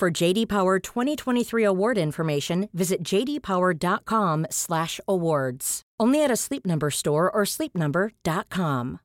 [0.00, 5.82] For JD Power 2023 award information, visit jdpower.com/awards.
[6.00, 9.00] Only at a Sleep Number store or sleepnumber.com.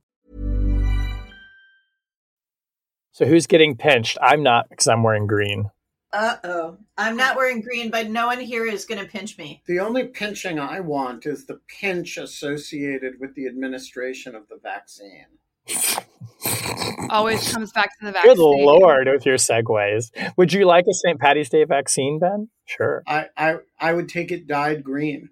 [3.12, 4.18] So who's getting pinched?
[4.22, 5.70] I'm not because I'm wearing green.
[6.14, 6.78] Uh oh.
[6.98, 9.64] I'm not wearing green, but no one here is going to pinch me.
[9.68, 15.26] The only pinching I want is the pinch associated with the administration of the vaccine.
[17.10, 18.36] Always comes back to the vaccine.
[18.36, 20.12] Good lord, with your segues.
[20.38, 21.20] Would you like a St.
[21.20, 22.50] Patty's Day vaccine, Ben?
[22.66, 23.04] Sure.
[23.08, 25.30] I, I, I would take it dyed green.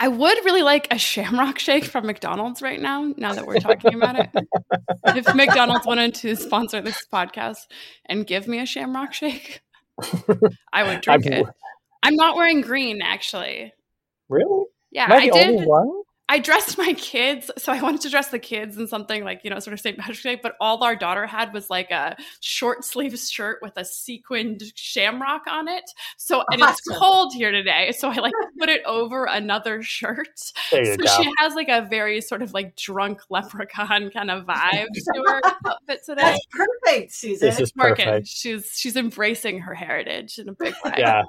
[0.00, 3.94] I would really like a shamrock shake from McDonald's right now, now that we're talking
[3.94, 4.28] about it.
[5.16, 7.68] if McDonald's wanted to sponsor this podcast
[8.06, 9.62] and give me a shamrock shake,
[10.72, 11.46] I would drink I'm- it.
[12.02, 13.72] I'm not wearing green, actually.
[14.28, 14.64] Really?
[14.90, 15.48] Yeah, Am I I the did.
[15.50, 16.02] only one?
[16.32, 19.50] I dressed my kids, so I wanted to dress the kids in something like you
[19.50, 19.98] know, sort of St.
[19.98, 20.38] Patrick's Day.
[20.40, 25.42] But all our daughter had was like a short sleeve shirt with a sequined shamrock
[25.50, 25.82] on it.
[26.18, 30.28] So and it's cold here today, so I like put it over another shirt.
[30.70, 31.22] There you So go.
[31.22, 35.40] she has like a very sort of like drunk leprechaun kind of vibe to her
[35.66, 36.22] outfit today.
[36.22, 37.48] That's perfect, Susan.
[37.48, 38.04] This is It's working.
[38.06, 38.28] perfect.
[38.28, 40.94] She's she's embracing her heritage in a big way.
[40.96, 41.22] Yeah.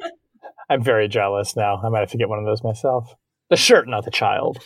[0.70, 1.82] I'm very jealous now.
[1.84, 3.16] I might have to get one of those myself.
[3.52, 4.60] The shirt, not the child.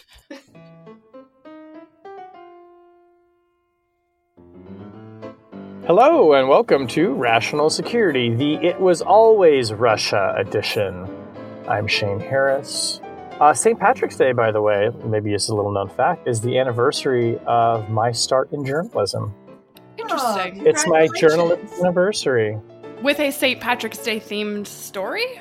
[5.88, 11.10] Hello, and welcome to Rational Security, the It Was Always Russia edition.
[11.68, 13.02] I'm Shane Harris.
[13.40, 13.80] Uh, St.
[13.80, 17.90] Patrick's Day, by the way, maybe it's a little known fact, is the anniversary of
[17.90, 19.34] my start in journalism.
[19.98, 20.62] Interesting.
[20.62, 22.60] Oh, It's my journalism anniversary.
[23.02, 23.60] With a St.
[23.60, 25.40] Patrick's Day themed story?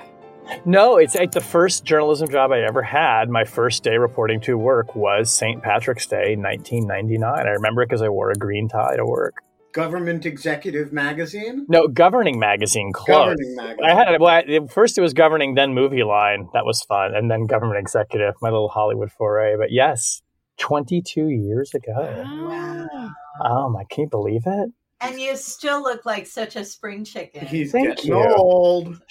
[0.65, 3.29] No, it's like the first journalism job I ever had.
[3.29, 5.63] My first day reporting to work was St.
[5.63, 7.47] Patrick's Day, 1999.
[7.47, 9.35] I remember it because I wore a green tie to work.
[9.73, 11.67] Government Executive Magazine?
[11.69, 13.39] No, Governing Magazine closed.
[13.41, 13.85] Governing Magazine.
[13.85, 16.49] I had it well, I, first it was Governing, then Movie Line.
[16.55, 19.57] That was fun, and then Government Executive, my little Hollywood foray.
[19.59, 20.23] But yes,
[20.59, 21.93] 22 years ago.
[22.25, 23.11] Wow.
[23.43, 24.71] Oh my, can you believe it?
[25.01, 27.45] And you still look like such a spring chicken.
[27.45, 28.35] He's Thank getting you.
[28.37, 29.03] old.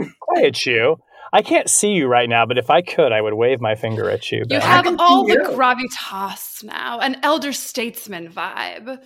[0.00, 0.96] Shh, quiet you.
[1.32, 4.10] I can't see you right now, but if I could, I would wave my finger
[4.10, 4.42] at you.
[4.48, 9.00] You have can see all the gravitas now, an elder statesman vibe.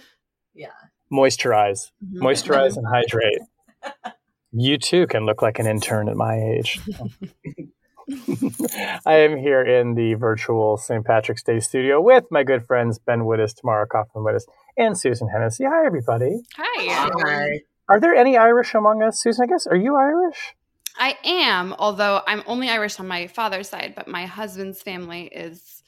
[0.54, 0.68] yeah.
[1.12, 1.90] moisturize.
[2.02, 2.22] Mm-hmm.
[2.24, 3.40] moisturize and hydrate.
[4.56, 6.78] You too can look like an intern at my age.
[9.04, 11.04] I am here in the virtual St.
[11.04, 14.44] Patrick's Day studio with my good friends Ben Wittes, Tamara Kaufman Wittes,
[14.76, 15.64] and Susan Hennessy.
[15.64, 16.40] Hi, everybody.
[16.56, 17.10] Hi.
[17.24, 17.60] Hi.
[17.88, 19.20] Are there any Irish among us?
[19.20, 20.54] Susan, I guess, are you Irish?
[20.96, 25.82] I am, although I'm only Irish on my father's side, but my husband's family is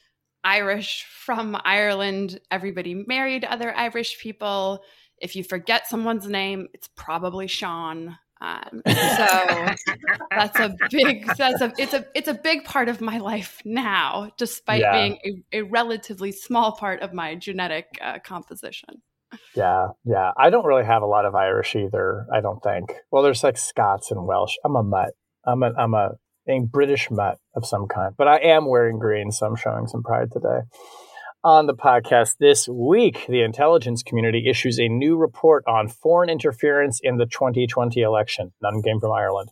[0.45, 2.41] Irish from Ireland.
[2.51, 4.83] Everybody married other Irish people.
[5.19, 8.19] If you forget someone's name, it's probably Sean.
[8.41, 9.67] Um, so
[10.31, 14.31] that's a big that's a it's a it's a big part of my life now,
[14.37, 14.93] despite Yeah.
[14.93, 19.01] being a, a relatively small part of my genetic uh, composition.
[19.55, 20.33] Yeah, yeah.
[20.37, 22.93] I don't really have a lot of Irish either, I don't think.
[23.11, 24.55] Well, there's like Scots and Welsh.
[24.65, 25.11] I'm a mutt.
[25.45, 26.13] I'm a, I'm a,
[26.49, 30.03] a British mutt of some kind, but I am wearing green, so I'm showing some
[30.03, 30.61] pride today.
[31.45, 36.99] On the podcast this week, the intelligence community issues a new report on foreign interference
[37.01, 38.53] in the 2020 election.
[38.61, 39.51] None came from Ireland.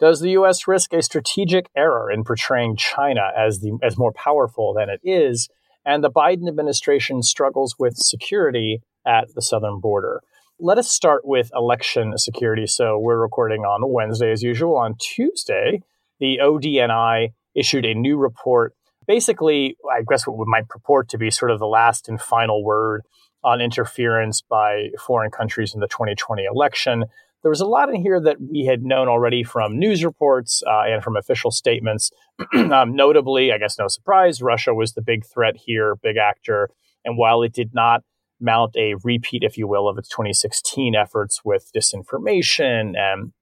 [0.00, 0.68] Does the U.S.
[0.68, 5.48] risk a strategic error in portraying China as the as more powerful than it is?
[5.84, 10.22] And the Biden administration struggles with security at the southern border.
[10.60, 12.66] Let us start with election security.
[12.66, 14.76] So we're recording on Wednesday as usual.
[14.76, 15.82] On Tuesday,
[16.18, 18.74] the ODNI issued a new report.
[19.06, 23.02] Basically, I guess what might purport to be sort of the last and final word
[23.44, 27.04] on interference by foreign countries in the 2020 election.
[27.42, 30.82] There was a lot in here that we had known already from news reports uh,
[30.86, 32.10] and from official statements.
[32.54, 36.68] um, notably, I guess no surprise, Russia was the big threat here, big actor.
[37.04, 38.02] And while it did not
[38.40, 43.32] mount a repeat, if you will, of its 2016 efforts with disinformation and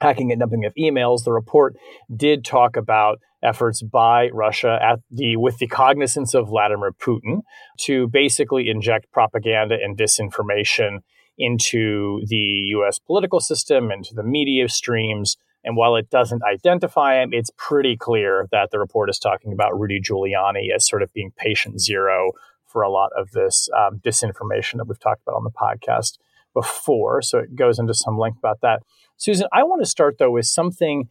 [0.00, 1.76] hacking and dumping of emails, the report
[2.14, 7.40] did talk about efforts by Russia at the with the cognizance of Vladimir Putin
[7.78, 10.98] to basically inject propaganda and disinformation
[11.38, 15.36] into the US political system, into the media streams.
[15.64, 19.78] And while it doesn't identify him, it's pretty clear that the report is talking about
[19.78, 22.32] Rudy Giuliani as sort of being patient zero
[22.66, 26.18] for a lot of this um, disinformation that we've talked about on the podcast
[26.54, 27.22] before.
[27.22, 28.82] So it goes into some length about that.
[29.16, 31.08] Susan, I want to start though with something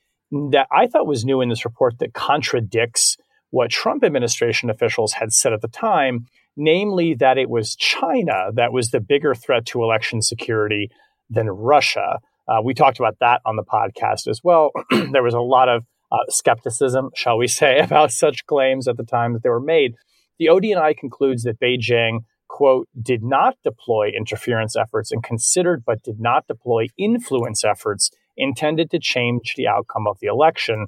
[0.51, 3.17] that I thought was new in this report that contradicts
[3.51, 6.25] what Trump administration officials had said at the time,
[6.57, 10.89] namely that it was China that was the bigger threat to election security
[11.29, 12.19] than Russia.
[12.47, 14.71] Uh, we talked about that on the podcast as well.
[15.11, 19.03] there was a lot of uh, skepticism, shall we say, about such claims at the
[19.03, 19.95] time that they were made.
[20.37, 26.19] The ODNI concludes that Beijing, quote, did not deploy interference efforts and considered but did
[26.19, 30.87] not deploy influence efforts intended to change the outcome of the election.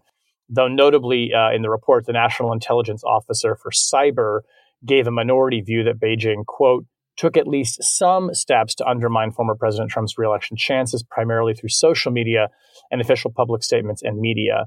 [0.50, 4.42] Though notably uh, in the report, the National Intelligence Officer for Cyber
[4.86, 6.86] gave a minority view that Beijing, quote,
[7.18, 12.12] took at least some steps to undermine former President Trump's reelection chances, primarily through social
[12.12, 12.50] media
[12.92, 14.66] and official public statements and media.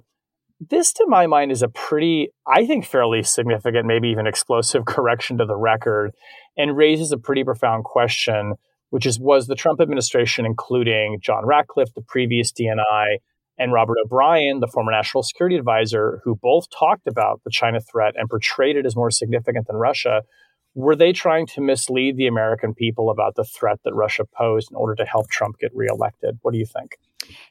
[0.69, 5.39] This, to my mind, is a pretty, I think, fairly significant, maybe even explosive correction
[5.39, 6.13] to the record
[6.57, 8.55] and raises a pretty profound question,
[8.91, 13.17] which is was the Trump administration, including John Ratcliffe, the previous DNI,
[13.57, 18.15] and Robert O'Brien, the former national security advisor, who both talked about the China threat
[18.17, 20.23] and portrayed it as more significant than Russia,
[20.75, 24.77] were they trying to mislead the American people about the threat that Russia posed in
[24.77, 26.39] order to help Trump get reelected?
[26.43, 26.97] What do you think?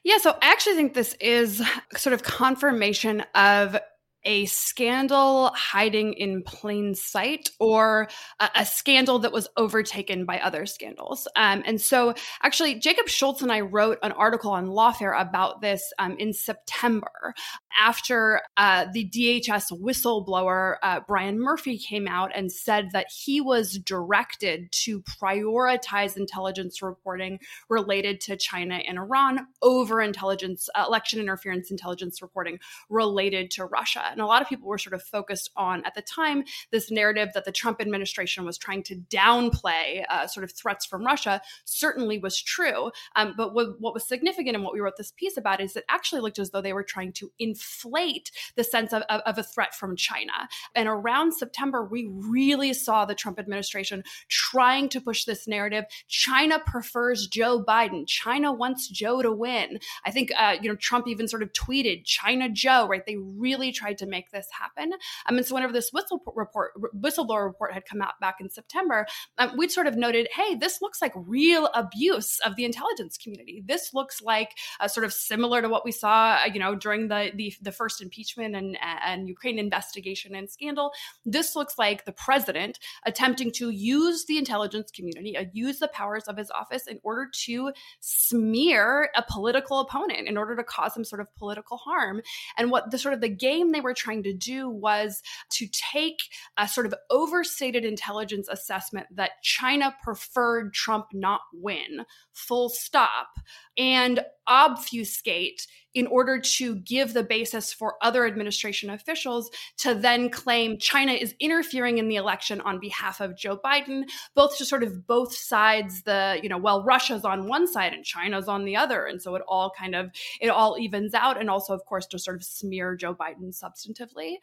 [0.04, 1.62] Yeah, so I actually think this is
[1.96, 3.76] sort of confirmation of
[4.24, 8.08] a scandal hiding in plain sight or
[8.38, 11.26] a, a, scandal that was overtaken by other scandals.
[11.36, 15.92] Um, and so, actually, Jacob Schulz and I wrote an article on Lawfare about this
[15.98, 17.34] um, in September
[17.78, 23.78] after uh, the DHS whistleblower, uh, Brian Murphy, came out and said that he was
[23.78, 27.38] directed to prioritize intelligence reporting
[27.68, 32.58] related to China and Iran over intelligence, uh, election interference intelligence reporting
[32.88, 34.09] related to Russia.
[34.12, 37.30] And a lot of people were sort of focused on, at the time, this narrative
[37.34, 42.18] that the Trump administration was trying to downplay uh, sort of threats from Russia certainly
[42.18, 42.90] was true.
[43.16, 45.84] Um, but what, what was significant and what we wrote this piece about is it
[45.88, 49.42] actually looked as though they were trying to inflate the sense of, of, of a
[49.42, 50.32] threat from China.
[50.74, 55.84] And around September, we really saw the Trump administration trying to push this narrative.
[56.08, 58.06] China prefers Joe Biden.
[58.06, 59.78] China wants Joe to win.
[60.04, 63.04] I think, uh, you know, Trump even sort of tweeted China Joe, right?
[63.04, 64.92] They really tried to make this happen.
[65.26, 69.06] Um, and so whenever this whistle report, whistleblower report had come out back in September,
[69.38, 73.62] um, we'd sort of noted, hey, this looks like real abuse of the intelligence community.
[73.64, 74.50] This looks like
[74.80, 77.72] uh, sort of similar to what we saw, uh, you know, during the, the the
[77.72, 80.92] first impeachment and and Ukraine investigation and scandal.
[81.24, 86.24] This looks like the president attempting to use the intelligence community, uh, use the powers
[86.24, 91.04] of his office in order to smear a political opponent, in order to cause some
[91.04, 92.22] sort of political harm.
[92.56, 96.18] And what the sort of the game they were trying to do was to take
[96.56, 103.28] a sort of overstated intelligence assessment that China preferred Trump not win, full stop,
[103.76, 110.78] and obfuscate in order to give the basis for other administration officials to then claim
[110.78, 114.04] China is interfering in the election on behalf of Joe Biden,
[114.34, 118.04] both to sort of both sides the, you know, well, Russia's on one side and
[118.04, 119.04] China's on the other.
[119.04, 120.10] And so it all kind of,
[120.40, 121.40] it all evens out.
[121.40, 124.34] And also, of course, to sort of smear Joe Biden substantively.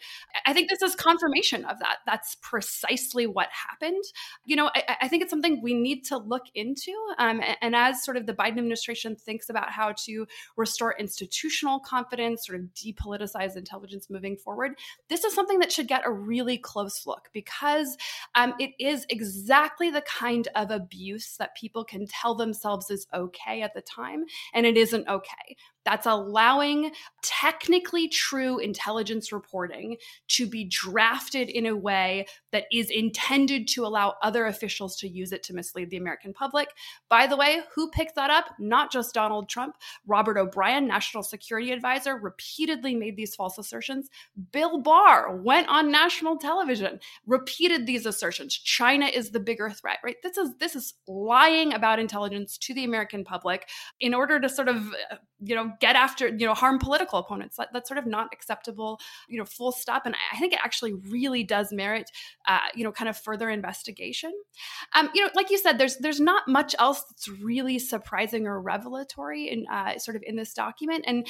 [0.46, 1.98] I think this is confirmation of that.
[2.06, 4.04] That's precisely what happened.
[4.46, 6.92] You know, I, I think it's something we need to look into.
[7.18, 10.94] Um, and, and as sort of the Biden administration thinks about how to restore
[11.38, 14.74] institutional confidence, sort of depoliticized intelligence moving forward,
[15.10, 17.98] this is something that should get a really close look because
[18.36, 23.62] um, it is exactly the kind of abuse that people can tell themselves is okay
[23.62, 25.56] at the time, and it isn't okay
[25.88, 26.92] that's allowing
[27.22, 29.96] technically true intelligence reporting
[30.28, 35.32] to be drafted in a way that is intended to allow other officials to use
[35.32, 36.68] it to mislead the American public.
[37.08, 38.48] By the way, who picked that up?
[38.60, 39.78] Not just Donald Trump.
[40.06, 44.10] Robert O'Brien, national security advisor, repeatedly made these false assertions.
[44.52, 48.54] Bill Barr went on national television, repeated these assertions.
[48.54, 50.18] China is the bigger threat, right?
[50.22, 53.70] This is this is lying about intelligence to the American public
[54.02, 57.58] in order to sort of uh, you know get after you know harm political opponents.
[57.58, 60.06] That, that's sort of not acceptable you know full stop.
[60.06, 62.12] And i think it actually really does merit
[62.48, 64.32] uh, you know kind of further investigation.
[64.96, 68.62] Um, you know like you said there's there's not much else that's really surprising or
[68.62, 71.04] revelatory in uh, sort of in this document.
[71.08, 71.28] And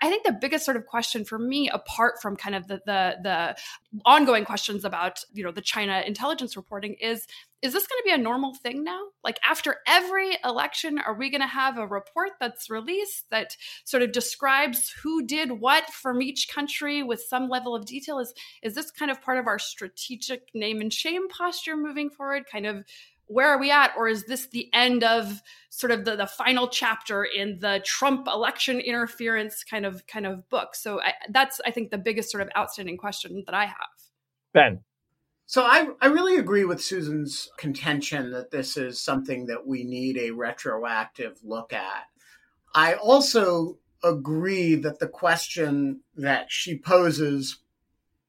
[0.00, 3.16] I, think the biggest sort of question for me, apart from kind of the the,
[3.22, 3.56] the
[4.04, 7.26] ongoing questions about you know the China intelligence reporting, is
[7.60, 9.00] is this going to be a normal thing now?
[9.24, 14.02] Like after every election, are we going to have a report that's released that sort
[14.02, 18.20] of describes who did what from each country with some level of detail?
[18.20, 22.44] Is is this kind of part of our strategic name and shame posture moving forward?
[22.50, 22.84] Kind of
[23.28, 26.66] where are we at or is this the end of sort of the, the final
[26.66, 31.70] chapter in the trump election interference kind of kind of book so I, that's i
[31.70, 33.74] think the biggest sort of outstanding question that i have
[34.54, 34.80] ben
[35.50, 40.16] so I, I really agree with susan's contention that this is something that we need
[40.18, 42.04] a retroactive look at
[42.74, 47.58] i also agree that the question that she poses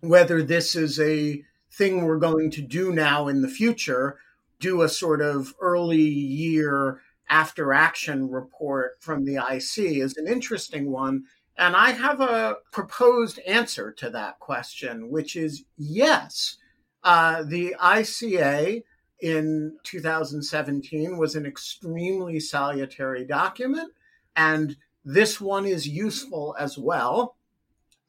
[0.02, 4.18] whether this is a thing we're going to do now in the future
[4.60, 10.92] do a sort of early year after action report from the IC is an interesting
[10.92, 11.24] one.
[11.58, 16.58] And I have a proposed answer to that question, which is yes.
[17.04, 18.84] Uh, the ICA
[19.22, 23.92] in 2017 was an extremely salutary document,
[24.36, 27.36] and this one is useful as well.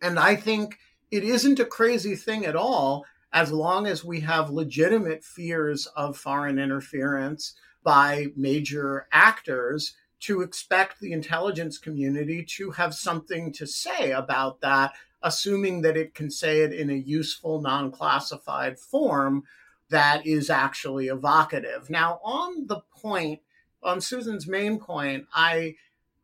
[0.02, 0.78] And I think
[1.11, 6.16] it isn't a crazy thing at all as long as we have legitimate fears of
[6.16, 14.12] foreign interference by major actors to expect the intelligence community to have something to say
[14.12, 19.44] about that, assuming that it can say it in a useful, non classified form
[19.90, 21.90] that is actually evocative.
[21.90, 23.40] Now, on the point,
[23.82, 25.74] on Susan's main point, I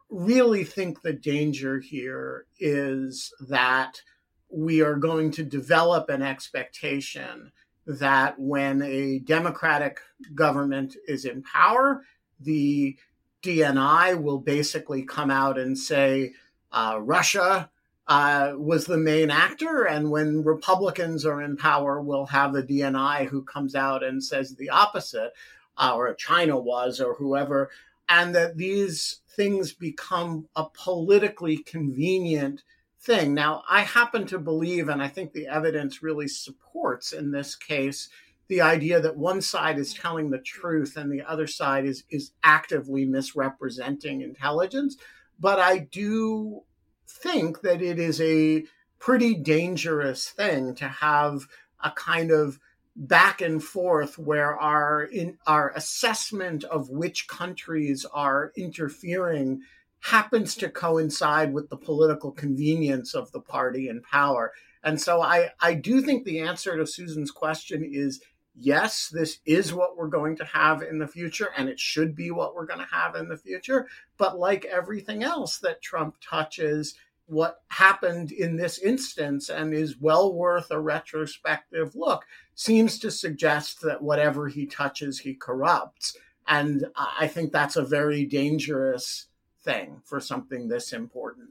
[0.08, 4.02] really think the danger here is that
[4.48, 7.50] we are going to develop an expectation
[7.86, 10.00] that when a democratic
[10.34, 12.02] government is in power,
[12.40, 12.96] the
[13.42, 16.32] DNI will basically come out and say
[16.72, 17.70] uh, Russia
[18.08, 23.26] uh, was the main actor, and when Republicans are in power, we'll have the DNI
[23.26, 25.32] who comes out and says the opposite,
[25.76, 27.70] uh, or China was, or whoever,
[28.08, 32.62] and that these things become a politically convenient
[33.00, 33.34] thing.
[33.34, 38.08] Now, I happen to believe, and I think the evidence really supports in this case,
[38.48, 42.30] the idea that one side is telling the truth and the other side is is
[42.44, 44.96] actively misrepresenting intelligence.
[45.40, 46.62] But I do
[47.08, 48.64] think that it is a
[48.98, 51.46] pretty dangerous thing to have
[51.82, 52.58] a kind of
[52.96, 59.60] back and forth where our in our assessment of which countries are interfering
[60.00, 64.52] happens to coincide with the political convenience of the party in power.
[64.82, 68.22] And so I, I do think the answer to Susan's question is
[68.58, 72.30] yes, this is what we're going to have in the future, and it should be
[72.30, 73.86] what we're going to have in the future.
[74.16, 76.94] But like everything else that Trump touches,
[77.26, 83.80] what happened in this instance and is well worth a retrospective look seems to suggest
[83.82, 86.16] that whatever he touches, he corrupts.
[86.48, 89.26] And I think that's a very dangerous
[89.64, 91.50] thing for something this important.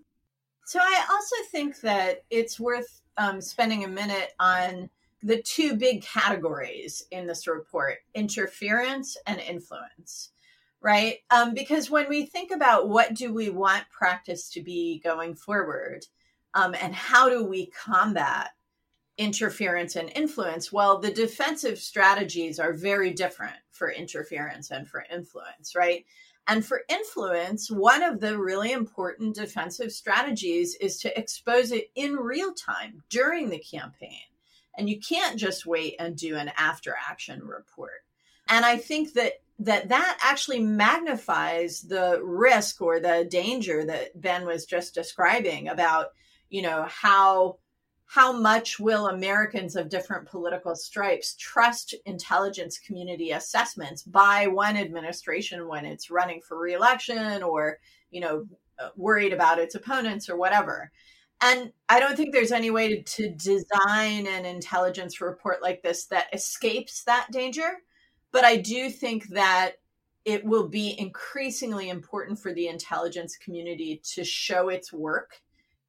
[0.65, 4.89] So I also think that it's worth um, spending a minute on
[5.25, 10.32] the two big categories in this report interference and influence
[10.82, 15.36] right um, because when we think about what do we want practice to be going
[15.36, 16.05] forward
[16.53, 18.51] um, and how do we combat
[19.17, 25.75] interference and influence well the defensive strategies are very different for interference and for influence
[25.75, 26.05] right
[26.48, 32.15] and for influence, one of the really important defensive strategies is to expose it in
[32.15, 34.22] real time during the campaign.
[34.77, 38.03] And you can't just wait and do an after action report.
[38.48, 44.46] And I think that that that actually magnifies the risk or the danger that Ben
[44.46, 46.08] was just describing about,
[46.50, 47.58] you know, how
[48.08, 55.67] how much will Americans of different political stripes trust intelligence community assessments by one administration
[55.67, 57.79] when it's running for reelection or,
[58.12, 58.46] you know,
[58.96, 60.91] worried about its opponents or whatever?
[61.41, 66.05] And I don't think there's any way to, to design an intelligence report like this
[66.05, 67.81] that escapes that danger.
[68.31, 69.73] But I do think that
[70.23, 75.41] it will be increasingly important for the intelligence community to show its work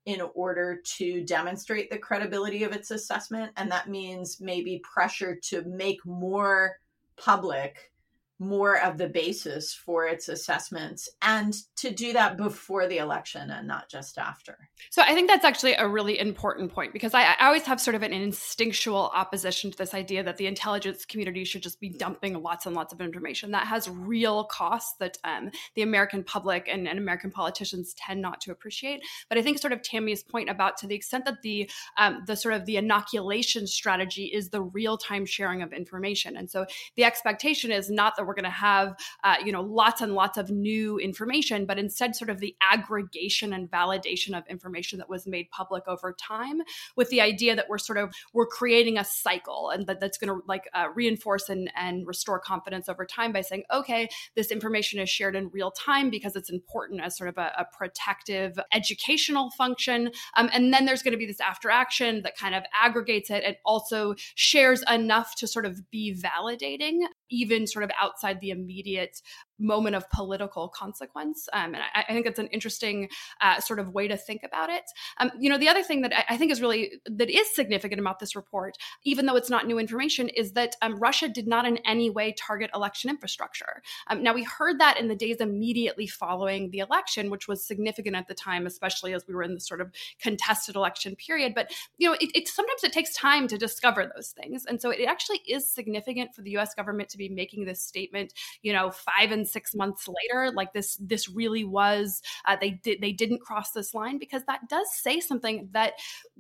[0.04, 3.50] in order to demonstrate the credibility of its assessment.
[3.56, 6.76] And that means maybe pressure to make more
[7.16, 7.92] public
[8.38, 13.66] more of the basis for its assessments and to do that before the election and
[13.66, 14.68] not just after.
[14.90, 17.94] So I think that's actually a really important point because I, I, always have sort
[17.94, 22.34] of an instinctual opposition to this idea that the intelligence community should just be dumping
[22.42, 26.86] lots and lots of information that has real costs that um, the American public and,
[26.86, 29.00] and, American politicians tend not to appreciate.
[29.30, 32.36] But I think sort of Tammy's point about to the extent that the um, the
[32.36, 36.66] sort of the inoculation strategy is the real time sharing of information, and so
[36.96, 40.36] the expectation is not that we're going to have uh, you know lots and lots
[40.38, 45.26] of new information but instead sort of the aggregation and validation of information that was
[45.26, 46.60] made public over time
[46.96, 50.28] with the idea that we're sort of we're creating a cycle and that that's going
[50.28, 55.00] to like uh, reinforce and, and restore confidence over time by saying okay this information
[55.00, 59.50] is shared in real time because it's important as sort of a, a protective educational
[59.50, 60.10] function.
[60.36, 63.44] Um, and then there's going to be this after action that kind of aggregates it
[63.44, 69.20] and also shares enough to sort of be validating even sort of outside the immediate
[69.58, 71.48] moment of political consequence.
[71.52, 73.08] Um, and I, I, think it's an interesting
[73.40, 74.84] uh, sort of way to think about it.
[75.18, 78.00] Um, you know, the other thing that I, I, think is really that is significant
[78.00, 81.66] about this report, even though it's not new information, is that um, Russia did not
[81.66, 83.82] in any way target election infrastructure.
[84.08, 88.16] Um, now we heard that in the days immediately following the election, which was significant
[88.16, 91.54] at the time, especially as we were in the sort of contested election period.
[91.54, 94.90] But you know, it, it sometimes it takes time to discover those things, and so
[94.90, 96.74] it actually is significant for the U.S.
[96.74, 98.34] government to be making this statement.
[98.62, 103.00] You know, five and six months later like this this really was uh, they did
[103.00, 105.94] they didn't cross this line because that does say something that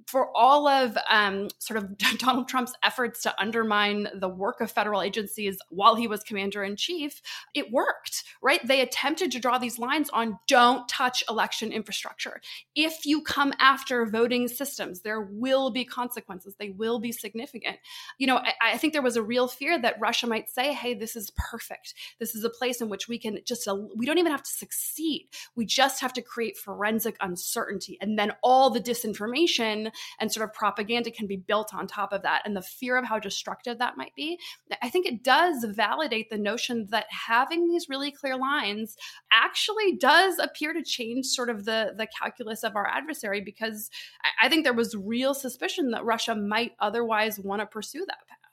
[0.06, 5.02] for all of um, sort of donald trump's efforts to undermine the work of federal
[5.02, 7.20] agencies while he was commander in chief
[7.54, 8.64] it worked right?
[8.64, 12.40] They attempted to draw these lines on don't touch election infrastructure.
[12.74, 16.54] If you come after voting systems there will be consequences.
[16.58, 17.78] They will be significant.
[18.18, 20.94] You know I, I think there was a real fear that russia might say hey
[20.94, 21.94] this is perfect.
[22.18, 24.50] This is a place in which which we can just, we don't even have to
[24.50, 25.28] succeed.
[25.54, 27.98] We just have to create forensic uncertainty.
[28.00, 32.22] And then all the disinformation and sort of propaganda can be built on top of
[32.22, 32.40] that.
[32.46, 34.38] And the fear of how destructive that might be,
[34.80, 38.96] I think it does validate the notion that having these really clear lines
[39.30, 43.90] actually does appear to change sort of the, the calculus of our adversary because
[44.24, 48.26] I, I think there was real suspicion that Russia might otherwise want to pursue that
[48.26, 48.46] path.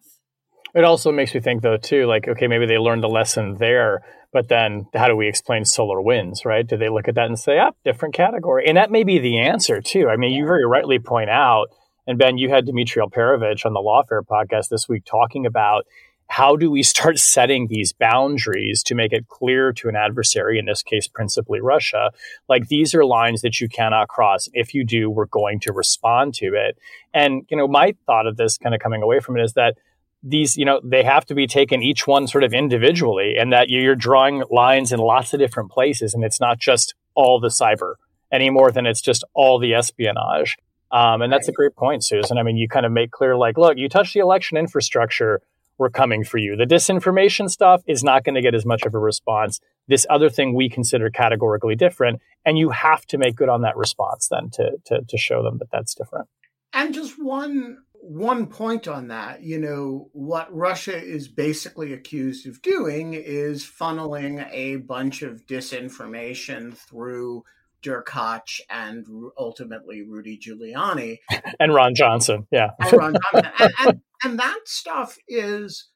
[0.76, 4.02] It also makes me think, though, too, like, okay, maybe they learned a lesson there,
[4.34, 6.66] but then how do we explain SolarWinds, right?
[6.66, 8.68] Do they look at that and say, ah, different category?
[8.68, 10.10] And that may be the answer, too.
[10.10, 11.68] I mean, you very rightly point out,
[12.08, 15.86] and Ben, you had Dmitry Alperovitch on the Lawfare podcast this week talking about
[16.28, 20.66] how do we start setting these boundaries to make it clear to an adversary, in
[20.66, 22.12] this case, principally Russia,
[22.50, 24.50] like these are lines that you cannot cross.
[24.52, 26.78] If you do, we're going to respond to it.
[27.14, 29.76] And, you know, my thought of this kind of coming away from it is that
[30.24, 33.70] these, you know, they have to be taken each one sort of individually, and that
[33.70, 37.96] you're drawing lines in lots of different places, and it's not just all the cyber
[38.32, 40.58] any more than it's just all the espionage.
[40.92, 42.38] Um, and that's a great point, Susan.
[42.38, 45.42] I mean, you kind of make clear, like, look, you touch the election infrastructure,
[45.78, 46.56] we're coming for you.
[46.56, 49.60] The disinformation stuff is not going to get as much of a response.
[49.88, 53.76] This other thing we consider categorically different, and you have to make good on that
[53.76, 56.28] response then to to, to show them that that's different.
[56.74, 62.62] And just one one point on that, you know, what Russia is basically accused of
[62.62, 67.44] doing is funneling a bunch of disinformation through
[67.82, 69.06] Derkach and
[69.38, 71.20] ultimately Rudy Giuliani.
[71.60, 72.72] And Ron Johnson, yeah.
[72.80, 73.52] And Ron Johnson.
[73.60, 75.88] and, and, and that stuff is,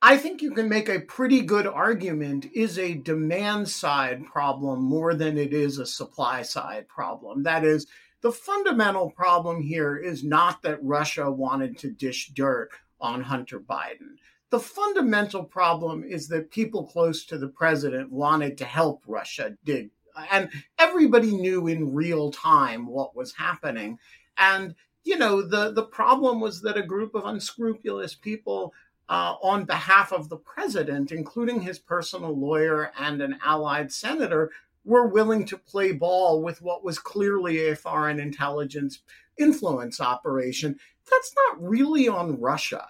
[0.00, 5.12] I think you can make a pretty good argument, is a demand side problem more
[5.12, 7.42] than it is a supply side problem.
[7.42, 7.86] That is,
[8.22, 14.16] the fundamental problem here is not that Russia wanted to dish dirt on Hunter Biden.
[14.50, 19.90] The fundamental problem is that people close to the president wanted to help Russia dig.
[20.30, 23.98] And everybody knew in real time what was happening.
[24.36, 28.72] And, you know, the, the problem was that a group of unscrupulous people
[29.08, 34.52] uh, on behalf of the president, including his personal lawyer and an allied senator,
[34.84, 39.00] were willing to play ball with what was clearly a foreign intelligence
[39.38, 40.78] influence operation.
[41.10, 42.86] That's not really on Russia.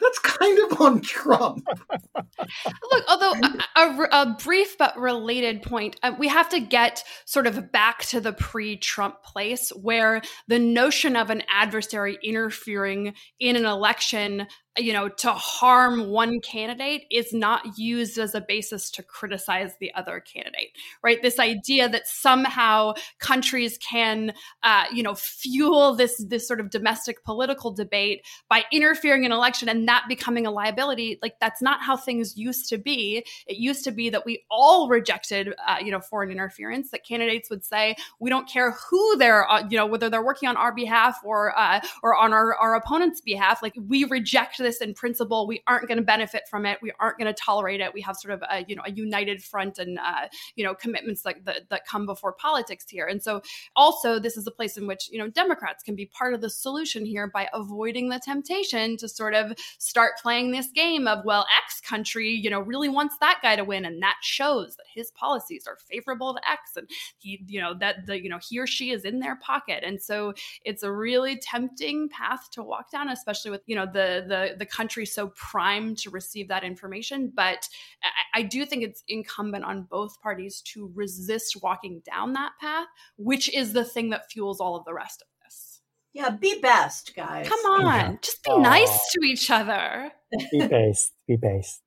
[0.00, 1.66] That's kind of on Trump.
[2.38, 7.48] Look, although a, a, a, brief but related point, uh, we have to get sort
[7.48, 13.56] of back to the pre Trump place where the notion of an adversary interfering in
[13.56, 14.46] an election
[14.78, 19.92] you know, to harm one candidate is not used as a basis to criticize the
[19.94, 20.70] other candidate,
[21.02, 21.20] right?
[21.22, 27.24] This idea that somehow countries can, uh, you know, fuel this this sort of domestic
[27.24, 31.96] political debate by interfering in election and that becoming a liability, like that's not how
[31.96, 33.24] things used to be.
[33.46, 36.90] It used to be that we all rejected, uh, you know, foreign interference.
[36.90, 40.48] That candidates would say, we don't care who they're, uh, you know, whether they're working
[40.48, 44.80] on our behalf or uh, or on our our opponent's behalf, like we reject this
[44.80, 45.46] in principle.
[45.46, 46.78] We aren't going to benefit from it.
[46.82, 47.92] We aren't going to tolerate it.
[47.92, 51.22] We have sort of a you know a united front and uh, you know commitments
[51.22, 53.06] that that come before politics here.
[53.06, 53.42] And so
[53.76, 56.50] also this is a place in which you know Democrats can be part of the
[56.50, 61.46] solution here by avoiding the temptation to sort of start playing this game of well
[61.64, 65.10] X country you know really wants that guy to win and that shows that his
[65.12, 68.66] policies are favorable to X and he you know that the you know he or
[68.66, 73.08] she is in their pocket and so it's a really tempting path to walk down
[73.08, 77.32] especially with you know the the the country so primed to receive that information.
[77.34, 77.68] But
[78.02, 82.86] I, I do think it's incumbent on both parties to resist walking down that path,
[83.16, 85.80] which is the thing that fuels all of the rest of this.
[86.12, 87.48] Yeah, be best, guys.
[87.48, 88.16] Come on, yeah.
[88.22, 88.62] just be Aww.
[88.62, 90.10] nice to each other.
[90.50, 91.12] Be based.
[91.26, 91.82] Be based.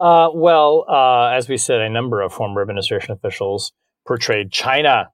[0.00, 3.72] Uh, well, uh, as we said, a number of former administration officials
[4.06, 5.10] portrayed China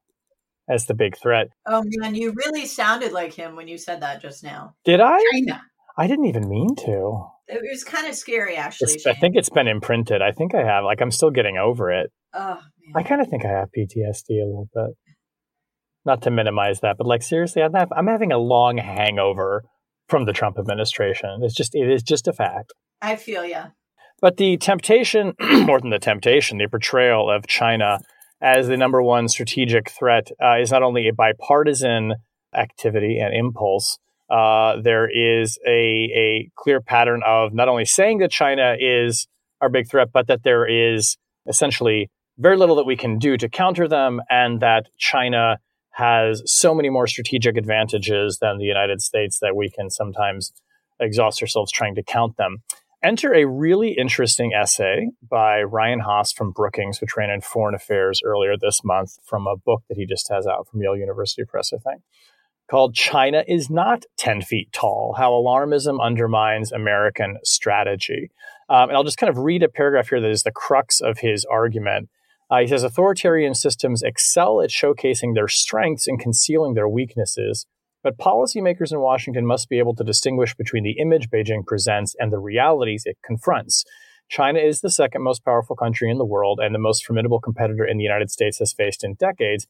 [0.68, 1.48] as the big threat.
[1.66, 4.74] Oh man, you really sounded like him when you said that just now.
[4.84, 5.18] Did I?
[5.32, 5.62] China.
[5.98, 7.26] I didn't even mean to.
[7.48, 9.00] It was kind of scary, actually.
[9.06, 10.22] I think it's been imprinted.
[10.22, 10.84] I think I have.
[10.84, 12.12] Like, I'm still getting over it.
[12.32, 12.60] Oh,
[12.94, 12.94] man.
[12.94, 14.96] I kind of think I have PTSD a little bit.
[16.04, 19.64] Not to minimize that, but like seriously, I'm, I'm having a long hangover
[20.08, 21.40] from the Trump administration.
[21.42, 22.72] It's just it is just a fact.
[23.02, 23.68] I feel yeah.
[24.20, 27.98] But the temptation, more than the temptation, the portrayal of China
[28.40, 32.14] as the number one strategic threat uh, is not only a bipartisan
[32.54, 33.98] activity and impulse,
[34.30, 39.26] uh, there is a, a clear pattern of not only saying that China is
[39.60, 43.48] our big threat, but that there is essentially very little that we can do to
[43.48, 45.58] counter them, and that China
[45.90, 50.52] has so many more strategic advantages than the United States that we can sometimes
[51.00, 52.58] exhaust ourselves trying to count them.
[53.02, 58.20] Enter a really interesting essay by Ryan Hass from Brookings, which ran in Foreign Affairs
[58.24, 61.72] earlier this month from a book that he just has out from Yale University Press,
[61.72, 62.02] I think
[62.70, 68.30] called China is Not 10 Feet Tall How Alarmism Undermines American Strategy.
[68.68, 71.18] Um, and I'll just kind of read a paragraph here that is the crux of
[71.18, 72.08] his argument.
[72.50, 77.66] Uh, he says authoritarian systems excel at showcasing their strengths and concealing their weaknesses,
[78.02, 82.32] but policymakers in Washington must be able to distinguish between the image Beijing presents and
[82.32, 83.84] the realities it confronts.
[84.30, 87.84] China is the second most powerful country in the world and the most formidable competitor
[87.84, 89.66] in the United States has faced in decades,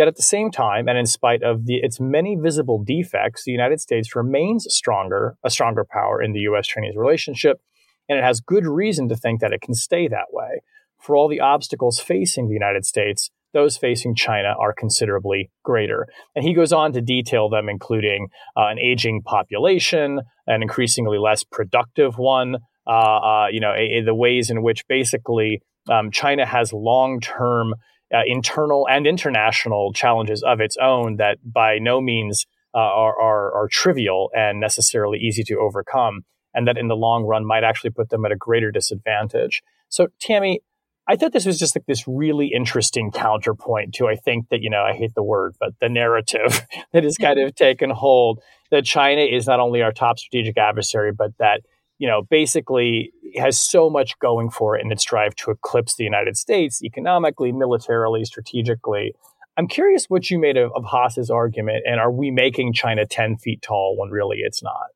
[0.00, 3.52] Yet at the same time, and in spite of the, its many visible defects, the
[3.52, 6.66] United States remains stronger, a stronger power in the U.S.
[6.66, 7.60] Chinese relationship,
[8.08, 10.62] and it has good reason to think that it can stay that way.
[10.98, 16.06] For all the obstacles facing the United States, those facing China are considerably greater.
[16.34, 21.44] And he goes on to detail them, including uh, an aging population, an increasingly less
[21.44, 25.60] productive one, uh, uh, you know, a, a, the ways in which basically
[25.90, 27.74] um, China has long term
[28.14, 33.54] uh, internal and international challenges of its own that by no means uh, are, are,
[33.54, 36.22] are trivial and necessarily easy to overcome,
[36.54, 39.62] and that in the long run might actually put them at a greater disadvantage.
[39.88, 40.60] So, Tammy,
[41.08, 44.70] I thought this was just like this really interesting counterpoint to I think that you
[44.70, 48.84] know I hate the word, but the narrative that has kind of taken hold that
[48.84, 51.62] China is not only our top strategic adversary, but that
[52.00, 56.04] you know, basically has so much going for it in its drive to eclipse the
[56.04, 59.14] United States economically, militarily, strategically.
[59.56, 63.36] I'm curious what you made of, of Hass's argument, and are we making China 10
[63.36, 64.88] feet tall when really it's not?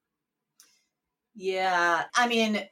[1.34, 2.62] Yeah, I mean,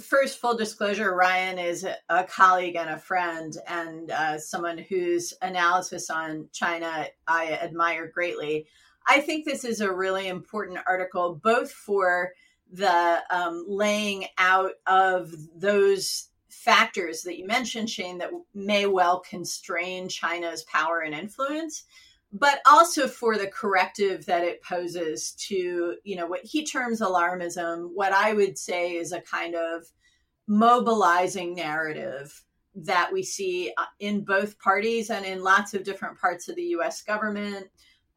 [0.00, 6.08] first, full disclosure Ryan is a colleague and a friend, and uh, someone whose analysis
[6.08, 8.66] on China I admire greatly.
[9.08, 12.32] I think this is a really important article, both for
[12.72, 20.08] the um, laying out of those factors that you mentioned, Shane, that may well constrain
[20.08, 21.84] China's power and influence,
[22.32, 27.90] but also for the corrective that it poses to, you know, what he terms alarmism,
[27.94, 29.84] what I would say is a kind of
[30.48, 32.42] mobilizing narrative
[32.74, 36.62] that we see uh, in both parties and in lots of different parts of the
[36.62, 37.68] US government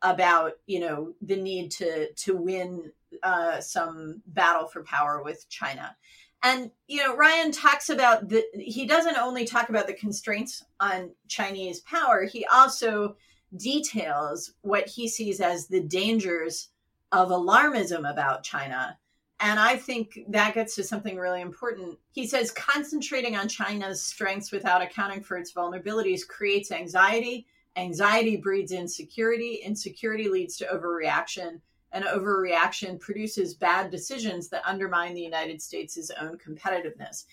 [0.02, 2.92] about you know the need to to win
[3.24, 5.96] uh, some battle for power with China.
[6.44, 11.12] And you know, Ryan talks about the he doesn't only talk about the constraints on
[11.28, 13.18] Chinese power, he also
[13.58, 16.70] details what he sees as the dangers
[17.12, 18.98] of alarmism about China
[19.40, 21.98] And I think that gets to something really important.
[22.12, 27.48] He says concentrating on China's strengths without accounting for its vulnerabilities creates anxiety.
[27.78, 29.62] Anxiety breeds insecurity.
[29.64, 31.62] Insecurity leads to overreaction.
[31.92, 37.26] And overreaction produces bad decisions that undermine the United States' own competitiveness.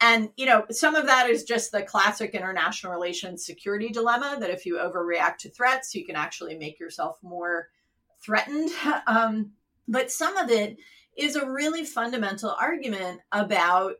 [0.00, 4.50] And, you know, some of that is just the classic international relations security dilemma that
[4.50, 7.68] if you overreact to threats, you can actually make yourself more
[8.20, 8.70] threatened.
[9.06, 9.52] Um,
[9.90, 10.76] but some of it
[11.16, 13.94] is a really fundamental argument about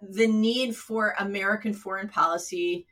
[0.00, 2.86] the need for American foreign policy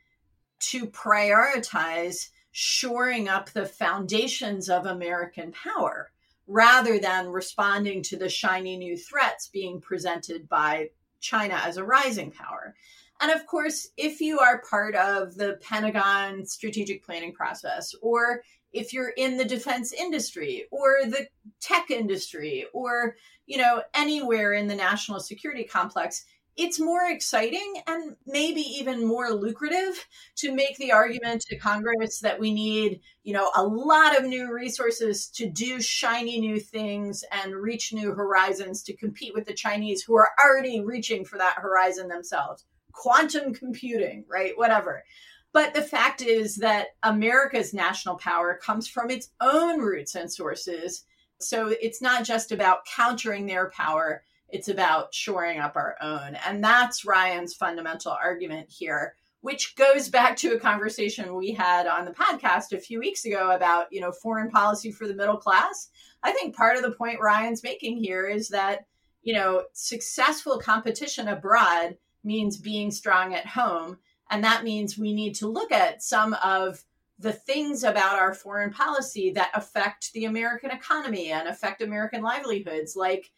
[0.59, 6.11] to prioritize shoring up the foundations of American power
[6.47, 12.31] rather than responding to the shiny new threats being presented by China as a rising
[12.31, 12.75] power.
[13.21, 18.41] And of course, if you are part of the Pentagon strategic planning process, or
[18.73, 21.27] if you're in the defense industry or the
[21.61, 28.15] tech industry or you know anywhere in the national security complex it's more exciting and
[28.27, 33.49] maybe even more lucrative to make the argument to congress that we need you know
[33.55, 38.95] a lot of new resources to do shiny new things and reach new horizons to
[38.95, 42.65] compete with the chinese who are already reaching for that horizon themselves.
[42.91, 44.53] Quantum computing right?
[44.55, 45.03] Whatever.
[45.51, 51.05] But the fact is that America's national power comes from its own roots and sources.
[51.39, 56.37] So it's not just about countering their power, it's about shoring up our own.
[56.47, 62.05] And that's Ryan's fundamental argument here, which goes back to a conversation we had on
[62.05, 65.89] the podcast a few weeks ago about, you know, foreign policy for the middle class.
[66.21, 68.85] I think part of the point Ryan's making here is that,
[69.23, 73.97] you know, successful competition abroad means being strong at home
[74.29, 76.83] and that means we need to look at some of
[77.19, 82.95] the things about our foreign policy that affect the American economy and affect American livelihoods.
[82.95, 83.31] Like,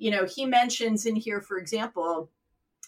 [0.00, 2.30] you know, he mentions in here, for example,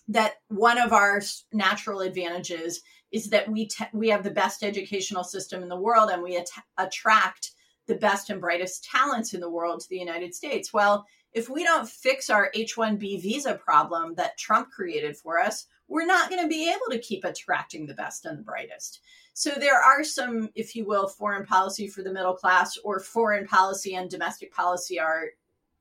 [0.08, 1.20] that one of our
[1.52, 2.80] natural advantages
[3.12, 6.38] is that we te- we have the best educational system in the world and we
[6.38, 6.48] at-
[6.78, 7.52] attract
[7.86, 10.72] the best and brightest talents in the world to the United States.
[10.72, 16.06] Well, if we don't fix our H1B visa problem that Trump created for us, we're
[16.06, 19.00] not going to be able to keep attracting the best and the brightest.
[19.34, 23.46] So there are some, if you will, foreign policy for the middle class or foreign
[23.46, 25.26] policy and domestic policy are,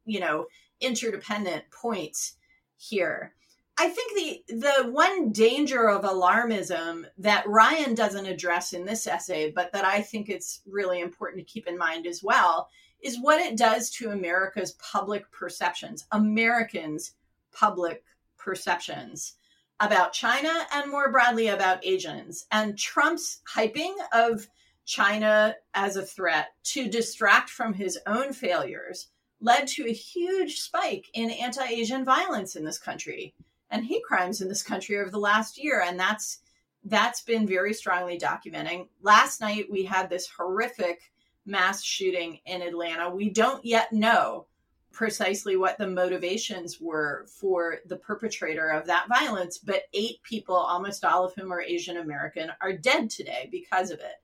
[0.03, 0.47] you know,
[0.81, 2.35] interdependent points
[2.77, 3.33] here.
[3.77, 4.13] I think
[4.47, 9.85] the the one danger of alarmism that Ryan doesn't address in this essay, but that
[9.85, 12.69] I think it's really important to keep in mind as well,
[13.01, 17.13] is what it does to America's public perceptions, Americans'
[17.51, 18.03] public
[18.37, 19.35] perceptions
[19.79, 22.45] about China and more broadly about Asians.
[22.51, 24.47] And Trump's hyping of
[24.85, 29.07] China as a threat to distract from his own failures
[29.41, 33.33] led to a huge spike in anti Asian violence in this country
[33.71, 35.83] and hate crimes in this country over the last year.
[35.85, 36.39] And that's
[36.85, 38.87] that's been very strongly documenting.
[39.01, 41.11] Last night we had this horrific
[41.45, 43.09] mass shooting in Atlanta.
[43.09, 44.45] We don't yet know
[44.91, 51.05] precisely what the motivations were for the perpetrator of that violence, but eight people, almost
[51.05, 54.15] all of whom are Asian American, are dead today because of it.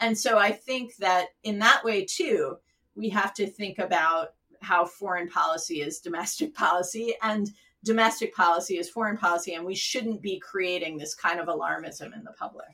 [0.00, 2.56] And so I think that in that way, too,
[2.94, 7.50] we have to think about how foreign policy is domestic policy and
[7.84, 9.54] domestic policy is foreign policy.
[9.54, 12.68] And we shouldn't be creating this kind of alarmism in the public.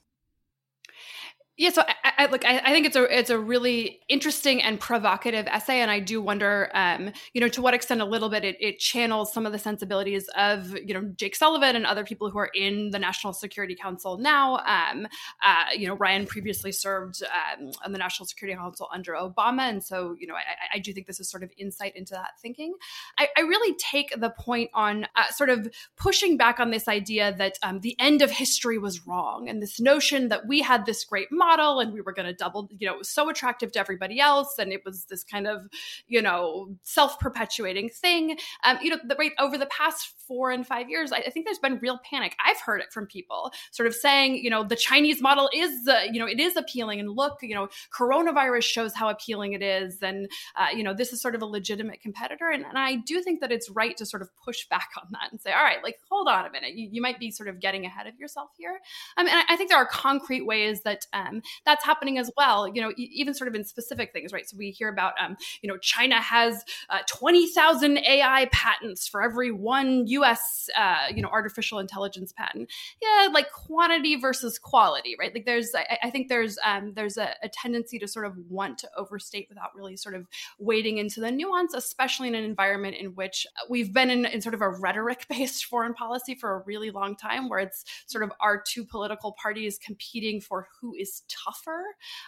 [1.59, 2.45] Yeah, so I, I look.
[2.45, 6.23] I, I, think it's a it's a really interesting and provocative essay, and I do
[6.23, 9.51] wonder, um, you know, to what extent a little bit it, it, channels some of
[9.51, 13.33] the sensibilities of you know Jake Sullivan and other people who are in the National
[13.33, 14.59] Security Council now.
[14.59, 15.09] Um,
[15.45, 19.83] uh, you know, Ryan previously served um, on the National Security Council under Obama, and
[19.83, 22.75] so you know, I, I do think this is sort of insight into that thinking.
[23.19, 27.59] I, really take the point on uh, sort of pushing back on this idea that
[27.63, 31.29] um, the end of history was wrong, and this notion that we had this great
[31.49, 34.21] model and we were going to double, you know, it was so attractive to everybody
[34.21, 34.59] else.
[34.59, 35.67] And it was this kind of,
[36.07, 38.39] you know, self perpetuating thing.
[38.65, 41.47] Um, you know, the right over the past four and five years, I, I, think
[41.47, 42.37] there's been real panic.
[42.45, 46.03] I've heard it from people sort of saying, you know, the Chinese model is, uh,
[46.13, 47.01] you know, it is appealing.
[47.01, 50.03] And look, you know, coronavirus shows how appealing it is.
[50.03, 52.51] And, uh, you know, this is sort of a legitimate competitor.
[52.51, 55.33] And, and, I do think that it's right to sort of push back on that
[55.33, 56.75] and say, all right, like, hold on a minute.
[56.75, 58.79] You, you might be sort of getting ahead of yourself here.
[59.17, 62.31] Um, and I, I think there are concrete ways that, um, um, that's happening as
[62.37, 62.69] well.
[62.69, 64.49] You know, even sort of in specific things, right?
[64.49, 69.23] So we hear about, um, you know, China has uh, twenty thousand AI patents for
[69.23, 70.69] every one U.S.
[70.77, 72.71] Uh, you know artificial intelligence patent.
[73.03, 75.35] Yeah, like quantity versus quality, right?
[75.35, 78.79] Like there's, I, I think there's um, there's a, a tendency to sort of want
[78.79, 80.27] to overstate without really sort of
[80.59, 84.55] wading into the nuance, especially in an environment in which we've been in, in sort
[84.55, 88.33] of a rhetoric based foreign policy for a really long time, where it's sort of
[88.41, 91.85] our two political parties competing for who is tougher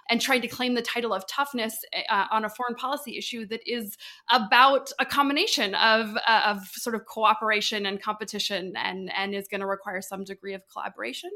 [0.08, 3.60] and trying to claim the title of toughness uh, on a foreign policy issue that
[3.66, 3.96] is
[4.30, 9.60] about a combination of, uh, of sort of cooperation and competition and, and is going
[9.60, 11.30] to require some degree of collaboration.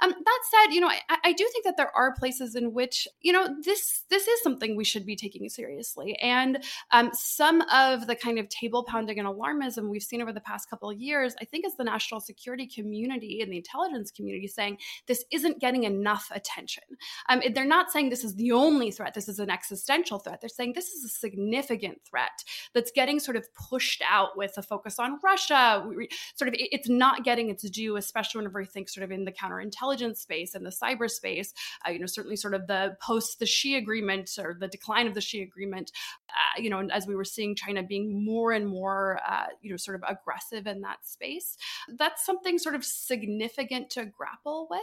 [0.00, 3.08] Um, that said, you know, I, I do think that there are places in which,
[3.20, 6.16] you know, this this is something we should be taking seriously.
[6.20, 10.40] And um, some of the kind of table pounding and alarmism we've seen over the
[10.40, 14.46] past couple of years, I think, is the national security community and the intelligence community
[14.46, 16.84] saying this isn't getting enough attention.
[17.28, 20.40] Um, they're not saying this is the only threat, this is an existential threat.
[20.40, 24.62] They're saying this is a significant threat that's getting sort of pushed out with a
[24.62, 25.84] focus on Russia.
[25.86, 29.24] We, sort of, it's not getting its due, especially whenever we think sort of in
[29.24, 31.52] the counterintelligence space and the cyberspace.
[31.86, 35.14] Uh, you know, certainly sort of the post the Xi agreement or the decline of
[35.14, 35.92] the Xi agreement.
[36.28, 39.76] Uh, you know, as we were seeing China being more and more, uh, you know,
[39.76, 41.56] sort of aggressive in that space.
[41.96, 44.80] That's something sort of significant to grapple with.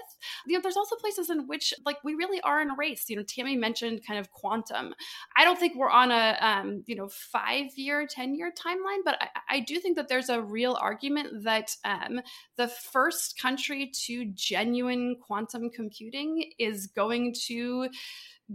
[0.47, 3.09] You know, there's also places in which like we really are in a race.
[3.09, 4.93] You know, Tammy mentioned kind of quantum.
[5.35, 9.17] I don't think we're on a um, you know five year, ten year timeline, but
[9.21, 12.21] I, I, do think that there's a real argument that um,
[12.57, 17.87] the first country to genuine quantum computing is going to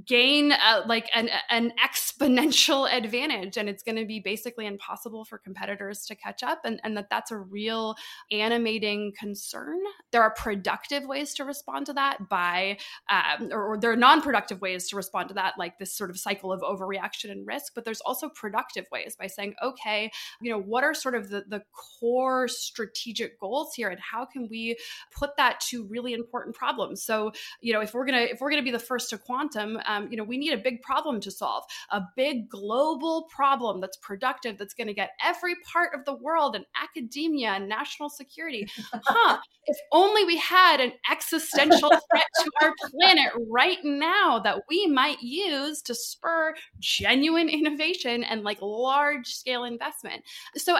[0.06, 5.38] gain uh, like an, an exponential advantage and it's going to be basically impossible for
[5.38, 7.94] competitors to catch up and, and that that's a real
[8.30, 9.78] animating concern.
[10.12, 12.78] There are productive ways to respond to that by
[13.10, 16.18] um, or, or, there are non-productive ways to respond to that like this sort of
[16.18, 20.60] cycle of overreaction and risk but there's also productive ways by saying okay you know
[20.60, 24.76] what are sort of the, the core strategic goals here and how can we
[25.12, 27.02] put that to really important problems?
[27.02, 30.08] So you know if we're gonna if we're gonna be the first to quantum um,
[30.10, 34.58] you know, we need a big problem to solve, a big global problem that's productive,
[34.58, 38.68] that's going to get every part of the world and academia and national security.
[38.92, 39.38] Huh?
[39.68, 45.20] if only we had an existential threat to our planet right now that we might
[45.20, 50.22] use to spur genuine innovation and like large scale investment.
[50.56, 50.76] So,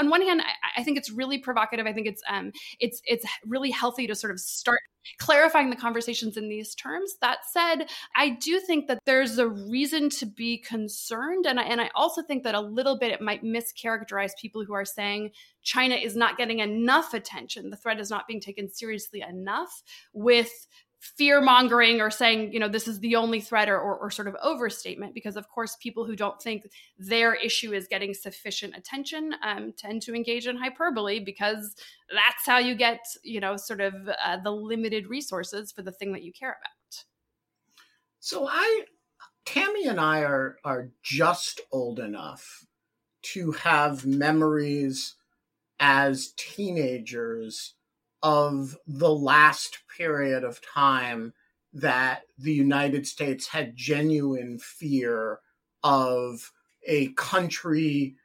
[0.00, 1.86] on one hand, I, I think it's really provocative.
[1.86, 4.80] I think it's um, it's it's really healthy to sort of start
[5.18, 7.16] clarifying the conversations in these terms.
[7.20, 11.46] That said, I do think that there's a reason to be concerned.
[11.46, 14.74] And I, and I also think that a little bit it might mischaracterize people who
[14.74, 15.30] are saying
[15.62, 20.66] China is not getting enough attention, the threat is not being taken seriously enough with
[21.02, 24.28] fear mongering or saying, you know, this is the only threat or, or, or, sort
[24.28, 26.62] of overstatement, because of course, people who don't think
[26.96, 31.74] their issue is getting sufficient attention um, tend to engage in hyperbole because
[32.08, 36.12] that's how you get, you know, sort of uh, the limited resources for the thing
[36.12, 37.04] that you care about.
[38.20, 38.84] So I,
[39.44, 42.64] Tammy and I are are just old enough
[43.22, 45.16] to have memories
[45.80, 47.74] as teenagers
[48.22, 51.32] of the last period of time
[51.74, 55.40] that the United States had genuine fear
[55.82, 56.52] of
[56.86, 58.16] a country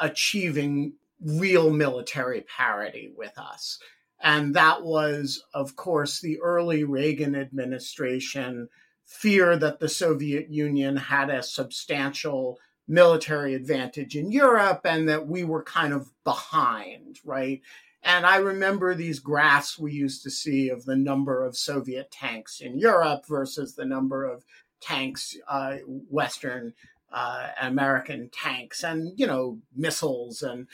[0.00, 3.78] achieving real military parity with us.
[4.20, 8.68] And that was, of course, the early Reagan administration
[9.04, 15.44] fear that the Soviet Union had a substantial military advantage in Europe and that we
[15.44, 17.60] were kind of behind, right?
[18.06, 22.60] And I remember these graphs we used to see of the number of Soviet tanks
[22.60, 24.44] in Europe versus the number of
[24.80, 26.72] tanks, uh, Western
[27.12, 30.42] uh, American tanks, and, you know, missiles.
[30.42, 30.68] And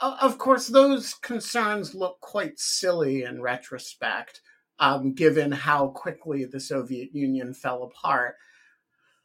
[0.00, 4.40] uh, of course, those concerns look quite silly in retrospect,
[4.78, 8.36] um, given how quickly the Soviet Union fell apart.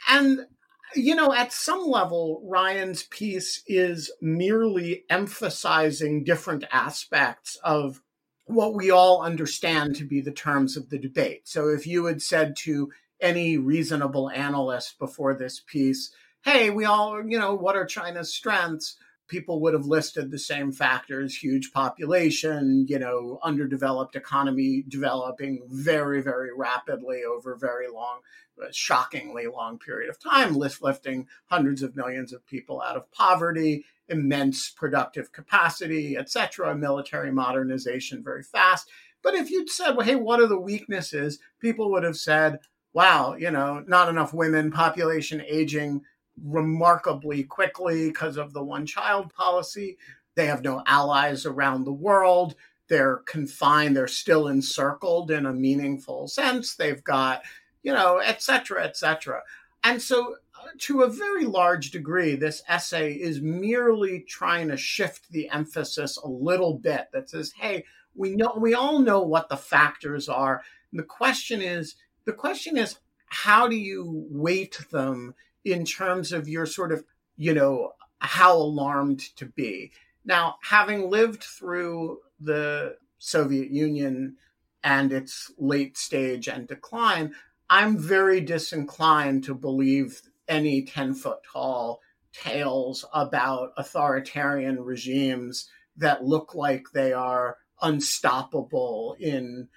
[0.09, 0.47] And
[0.95, 8.01] you know, at some level, Ryan's piece is merely emphasizing different aspects of
[8.45, 11.47] what we all understand to be the terms of the debate.
[11.47, 17.23] So if you had said to any reasonable analyst before this piece, hey, we all,
[17.25, 18.97] you know, what are China's strengths?
[19.27, 26.21] People would have listed the same factors huge population, you know, underdeveloped economy developing very,
[26.21, 28.19] very rapidly over very long
[28.61, 33.11] uh, shockingly long period of time, lift lifting hundreds of millions of people out of
[33.11, 38.89] poverty, immense productive capacity, etc., military modernization very fast.
[39.23, 41.39] But if you'd said, well, hey, what are the weaknesses?
[41.59, 42.59] People would have said,
[42.93, 46.01] wow, you know, not enough women, population aging
[46.41, 49.97] remarkably quickly because of the one child policy.
[50.35, 52.55] They have no allies around the world.
[52.89, 56.75] They're confined, they're still encircled in a meaningful sense.
[56.75, 57.43] They've got,
[57.81, 59.41] you know, et cetera, et cetera.
[59.83, 65.31] And so, uh, to a very large degree, this essay is merely trying to shift
[65.31, 69.57] the emphasis a little bit that says, hey, we know we all know what the
[69.57, 70.61] factors are.
[70.91, 71.95] And the question is,
[72.25, 75.33] the question is, how do you weight them
[75.63, 77.03] in terms of your sort of,
[77.35, 79.91] you know, how alarmed to be?
[80.25, 84.37] Now, having lived through the Soviet Union
[84.83, 87.33] and its late stage and decline,
[87.69, 92.01] I'm very disinclined to believe any 10 foot tall
[92.33, 99.67] tales about authoritarian regimes that look like they are unstoppable in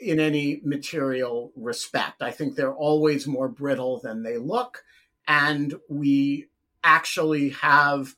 [0.00, 2.20] in any material respect.
[2.20, 4.82] I think they're always more brittle than they look
[5.26, 6.46] and we
[6.82, 8.14] actually have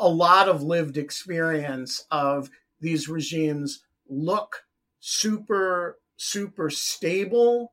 [0.00, 4.64] a lot of lived experience of these regimes look
[5.00, 7.72] super super stable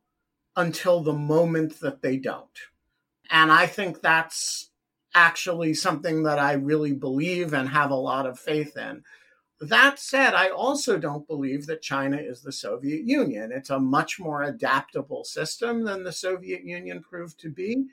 [0.56, 2.60] until the moment that they don't.
[3.30, 4.70] And I think that's
[5.14, 9.04] actually something that I really believe and have a lot of faith in.
[9.62, 13.52] That said, I also don't believe that China is the Soviet Union.
[13.52, 17.86] It's a much more adaptable system than the Soviet Union proved to be.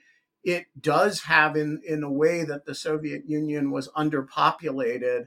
[0.44, 5.26] It does have, in, in a way that the Soviet Union was underpopulated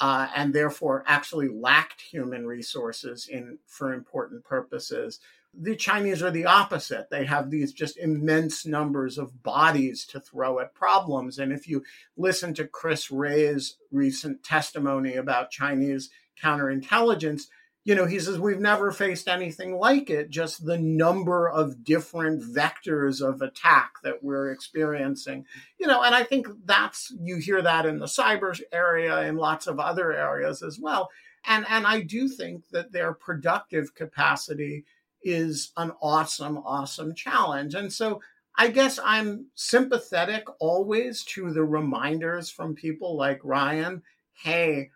[0.00, 5.20] uh, and therefore actually lacked human resources in for important purposes.
[5.52, 7.10] The Chinese are the opposite.
[7.10, 11.38] They have these just immense numbers of bodies to throw at problems.
[11.38, 11.82] And if you
[12.16, 16.08] listen to Chris Wray's recent testimony about Chinese
[16.42, 17.48] counterintelligence,
[17.84, 22.42] you know, he says we've never faced anything like it, just the number of different
[22.42, 25.46] vectors of attack that we're experiencing.
[25.78, 29.66] You know, and I think that's you hear that in the cyber area and lots
[29.66, 31.10] of other areas as well.
[31.46, 34.84] And and I do think that their productive capacity
[35.22, 37.74] is an awesome, awesome challenge.
[37.74, 38.20] And so
[38.56, 44.02] I guess I'm sympathetic always to the reminders from people like Ryan
[44.42, 44.90] hey,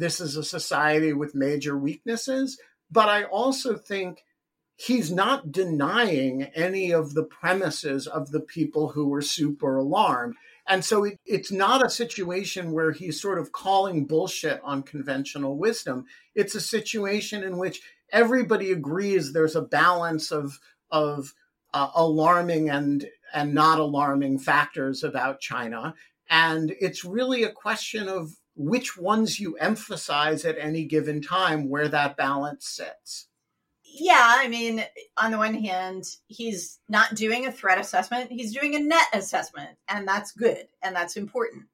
[0.00, 2.58] this is a society with major weaknesses.
[2.90, 4.24] But I also think
[4.76, 10.34] he's not denying any of the premises of the people who were super alarmed.
[10.66, 15.56] And so it, it's not a situation where he's sort of calling bullshit on conventional
[15.58, 16.06] wisdom.
[16.34, 17.80] It's a situation in which
[18.12, 20.58] everybody agrees there's a balance of
[20.90, 21.32] of
[21.72, 25.94] uh, alarming and and not alarming factors about China,
[26.28, 31.88] and it's really a question of which ones you emphasize at any given time, where
[31.88, 33.28] that balance sits.
[33.82, 34.84] Yeah, I mean,
[35.16, 39.78] on the one hand, he's not doing a threat assessment; he's doing a net assessment,
[39.88, 41.64] and that's good and that's important.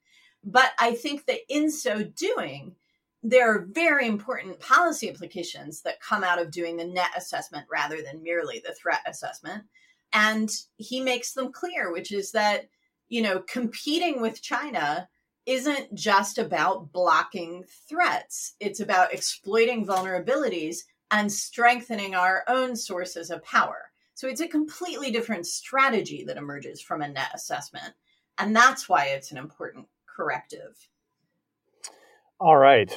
[0.44, 2.76] But I think that in so doing,
[3.22, 8.00] there are very important policy implications that come out of doing the net assessment rather
[8.00, 9.64] than merely the threat assessment.
[10.12, 12.68] And he makes them clear, which is that,
[13.08, 15.08] you know, competing with China
[15.46, 20.78] isn't just about blocking threats, it's about exploiting vulnerabilities
[21.10, 23.90] and strengthening our own sources of power.
[24.14, 27.94] So it's a completely different strategy that emerges from a net assessment.
[28.38, 30.88] And that's why it's an important corrective.
[32.40, 32.90] All right.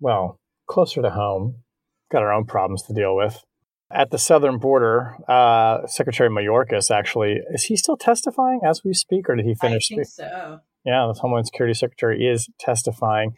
[0.00, 1.62] Well, closer to home,
[2.10, 3.42] got our own problems to deal with.
[3.90, 9.28] At the southern border, uh, Secretary Mayorkas actually is he still testifying as we speak,
[9.28, 9.90] or did he finish?
[9.92, 10.60] I think so.
[10.86, 13.34] Yeah, the Homeland Security Secretary is testifying,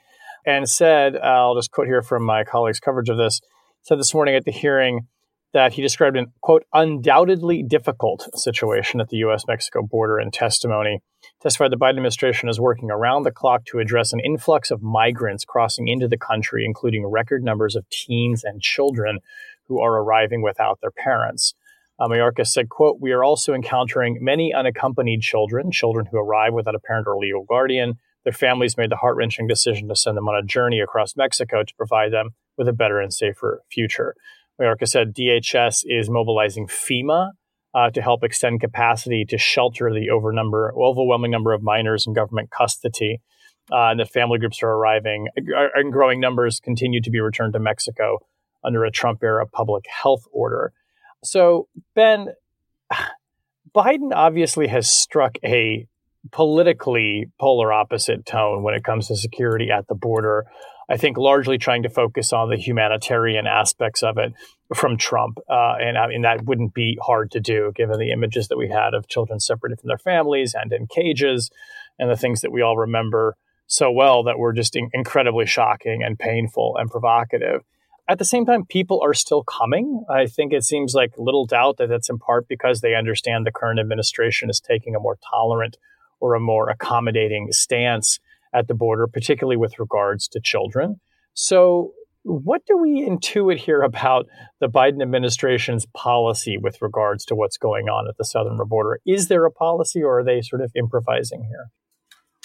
[0.47, 3.41] and said, I'll just quote here from my colleague's coverage of this.
[3.83, 5.09] Said this morning at the hearing
[5.55, 9.45] that he described an quote undoubtedly difficult situation at the U.S.
[9.49, 11.01] Mexico border in testimony.
[11.43, 15.47] Testified the Biden administration is working around the clock to address an influx of migrants
[15.47, 19.21] crossing into the country, including record numbers of teens and children
[19.69, 21.55] who are arriving without their parents.
[21.99, 26.75] Uh, Mayorkas said, quote, We are also encountering many unaccompanied children, children who arrive without
[26.75, 27.95] a parent or legal guardian.
[28.25, 31.63] Their families made the heart wrenching decision to send them on a journey across Mexico
[31.65, 34.15] to provide them with a better and safer future.
[34.61, 37.31] Mayorkas said DHS is mobilizing FEMA
[37.75, 42.13] uh, to help extend capacity to shelter the over number, overwhelming number of minors in
[42.13, 43.21] government custody.
[43.71, 47.59] Uh, and the family groups are arriving, and growing numbers continue to be returned to
[47.59, 48.19] Mexico
[48.65, 50.73] under a Trump era public health order.
[51.25, 52.29] So, Ben,
[53.75, 55.87] Biden obviously has struck a
[56.31, 60.47] politically polar opposite tone when it comes to security at the border.
[60.91, 64.33] I think largely trying to focus on the humanitarian aspects of it
[64.75, 65.39] from Trump.
[65.49, 68.69] Uh, and I mean, that wouldn't be hard to do given the images that we
[68.69, 71.51] had of children separated from their families and in cages
[71.99, 76.03] and the things that we all remember so well that were just in- incredibly shocking
[76.03, 77.65] and painful and provocative.
[78.09, 80.03] At the same time, people are still coming.
[80.09, 83.53] I think it seems like little doubt that that's in part because they understand the
[83.53, 85.77] current administration is taking a more tolerant
[86.19, 88.19] or a more accommodating stance
[88.55, 91.01] at the border, particularly with regards to children.
[91.35, 91.93] So,
[92.23, 94.27] what do we intuit here about
[94.61, 99.01] the Biden administration's policy with regards to what's going on at the southern border?
[99.07, 101.71] Is there a policy or are they sort of improvising here?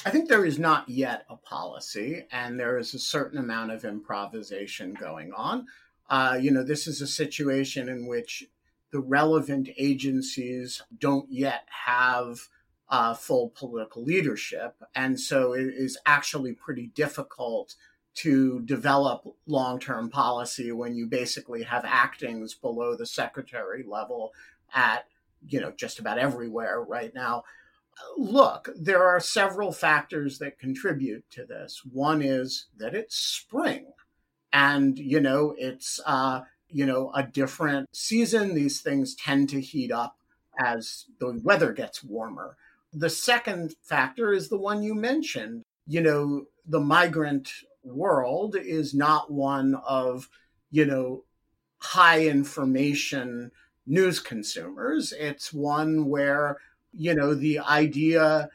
[0.05, 3.85] I think there is not yet a policy, and there is a certain amount of
[3.85, 5.67] improvisation going on.
[6.09, 8.45] Uh, you know, this is a situation in which
[8.91, 12.47] the relevant agencies don't yet have
[12.89, 14.75] uh, full political leadership.
[14.93, 17.75] And so it is actually pretty difficult
[18.15, 24.31] to develop long term policy when you basically have actings below the secretary level
[24.75, 25.07] at,
[25.47, 27.43] you know, just about everywhere right now.
[28.17, 31.81] Look, there are several factors that contribute to this.
[31.91, 33.87] One is that it's spring
[34.51, 38.55] and, you know, it's, uh, you know, a different season.
[38.55, 40.17] These things tend to heat up
[40.57, 42.57] as the weather gets warmer.
[42.93, 45.63] The second factor is the one you mentioned.
[45.87, 47.51] You know, the migrant
[47.83, 50.29] world is not one of,
[50.71, 51.23] you know,
[51.79, 53.51] high information
[53.85, 55.11] news consumers.
[55.11, 56.57] It's one where,
[56.95, 58.49] you know, the idea,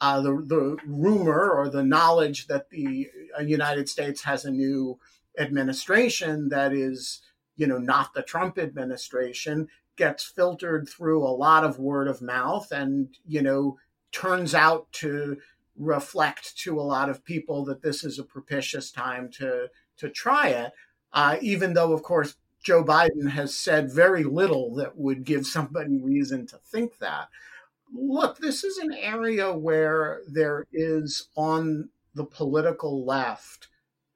[0.00, 4.98] uh, the, the rumor or the knowledge that the uh, United States has a new
[5.38, 7.20] administration that is,
[7.56, 12.70] you know, not the Trump administration gets filtered through a lot of word of mouth
[12.72, 13.78] and, you know,
[14.12, 15.36] turns out to
[15.76, 20.48] reflect to a lot of people that this is a propitious time to to try
[20.48, 20.72] it.
[21.12, 26.00] Uh, even though, of course, Joe Biden has said very little that would give somebody
[26.00, 27.28] reason to think that.
[27.92, 33.68] Look, this is an area where there is on the political left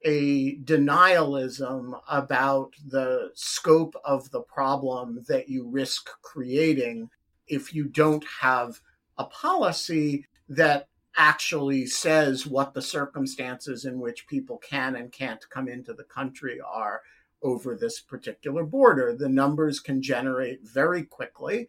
[0.03, 7.09] a denialism about the scope of the problem that you risk creating
[7.47, 8.79] if you don't have
[9.17, 15.67] a policy that actually says what the circumstances in which people can and can't come
[15.67, 17.01] into the country are
[17.41, 19.15] over this particular border.
[19.15, 21.67] The numbers can generate very quickly.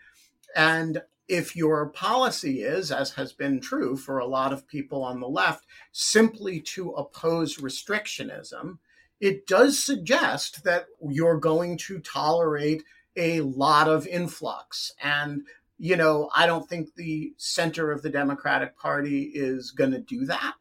[0.55, 5.21] And if your policy is, as has been true for a lot of people on
[5.21, 8.79] the left, simply to oppose restrictionism,
[9.21, 12.85] it does suggest that you're going to tolerate
[13.17, 14.93] a lot of influx.
[15.03, 15.43] And,
[15.79, 20.27] you know, I don't think the center of the Democratic Party is going to do
[20.27, 20.55] that.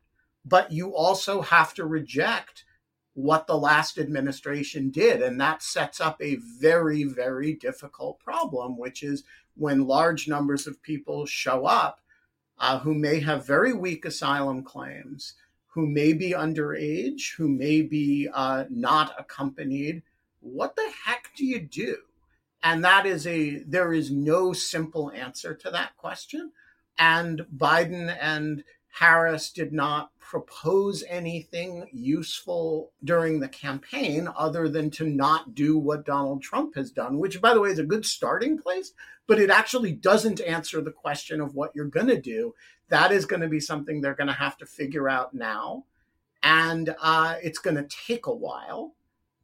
[0.46, 2.66] But you also have to reject
[3.14, 5.22] what the last administration did.
[5.22, 9.24] And that sets up a very, very difficult problem, which is
[9.56, 12.02] when large numbers of people show up
[12.60, 15.34] uh, who may have very weak asylum claims,
[15.68, 20.02] who may be underage, who may be uh, not accompanied,
[20.40, 21.98] what the heck do you do?
[22.64, 26.52] And that is a, there is no simple answer to that question.
[26.98, 28.64] And Biden and
[28.96, 36.06] Harris did not propose anything useful during the campaign other than to not do what
[36.06, 38.94] Donald Trump has done, which, by the way, is a good starting place,
[39.28, 42.56] but it actually doesn't answer the question of what you're going to do.
[42.88, 45.84] That is going to be something they're going to have to figure out now.
[46.42, 48.96] And uh, it's going to take a while.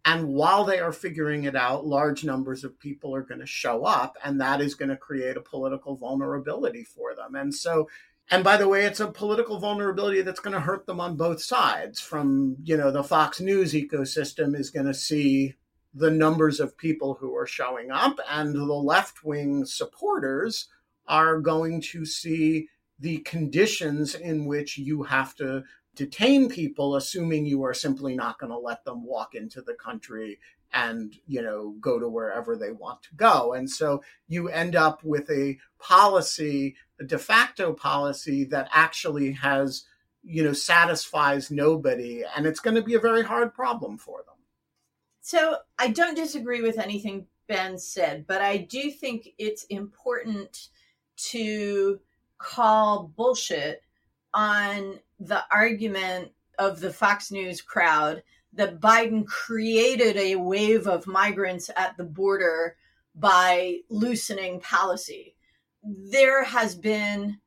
[0.06, 3.84] And while they are figuring it out, large numbers of people are going to show
[3.84, 7.36] up, and that is going to create a political vulnerability for them.
[7.36, 7.88] And so
[8.32, 11.42] and by the way, it's a political vulnerability that's going to hurt them on both
[11.42, 12.00] sides.
[12.00, 15.56] From, you know, the Fox News ecosystem is going to see
[15.94, 20.70] the numbers of people who are showing up, and the left wing supporters
[21.08, 25.66] are going to see the conditions in which you have to
[25.96, 30.40] detain people, assuming you are simply not going to let them walk into the country
[30.74, 35.04] and you know go to wherever they want to go and so you end up
[35.04, 36.76] with a policy
[37.06, 39.86] de facto policy that actually has
[40.24, 44.36] you know satisfies nobody and it's going to be a very hard problem for them
[45.22, 50.70] so i don't disagree with anything ben said but i do think it's important
[51.16, 52.00] to
[52.38, 53.84] call bullshit
[54.34, 58.22] on the argument of the fox news crowd
[58.54, 62.76] that Biden created a wave of migrants at the border
[63.16, 65.36] by loosening policy.
[65.84, 67.40] There has been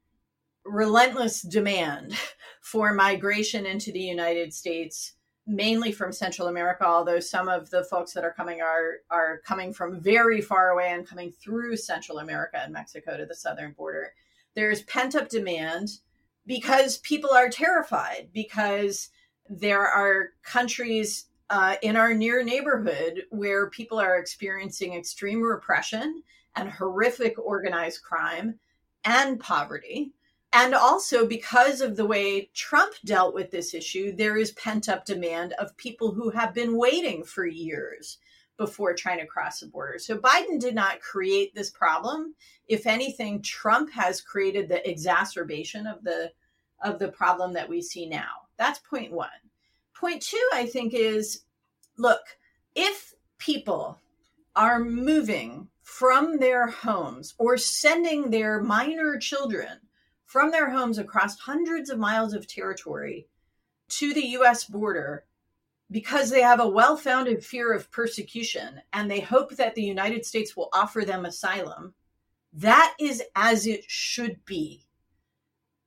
[0.64, 2.14] relentless demand
[2.60, 5.12] for migration into the United States
[5.46, 9.72] mainly from Central America, although some of the folks that are coming are are coming
[9.72, 14.14] from very far away and coming through Central America and Mexico to the southern border.
[14.54, 15.98] There's pent up demand
[16.46, 19.10] because people are terrified because
[19.48, 26.22] there are countries uh, in our near neighborhood where people are experiencing extreme repression
[26.56, 28.58] and horrific organized crime
[29.04, 30.12] and poverty
[30.54, 35.04] and also, because of the way Trump dealt with this issue, there is pent up
[35.04, 38.18] demand of people who have been waiting for years
[38.56, 39.98] before trying to cross the border.
[39.98, 42.36] So Biden did not create this problem.
[42.68, 46.30] If anything, Trump has created the exacerbation of the
[46.84, 48.46] of the problem that we see now.
[48.56, 49.28] That's point 1.
[49.92, 51.40] Point 2 I think is
[51.98, 52.20] look,
[52.76, 53.98] if people
[54.54, 59.78] are moving from their homes or sending their minor children
[60.24, 63.28] from their homes across hundreds of miles of territory
[63.86, 65.26] to the US border
[65.90, 70.24] because they have a well founded fear of persecution and they hope that the United
[70.24, 71.92] States will offer them asylum.
[72.54, 74.83] That is as it should be.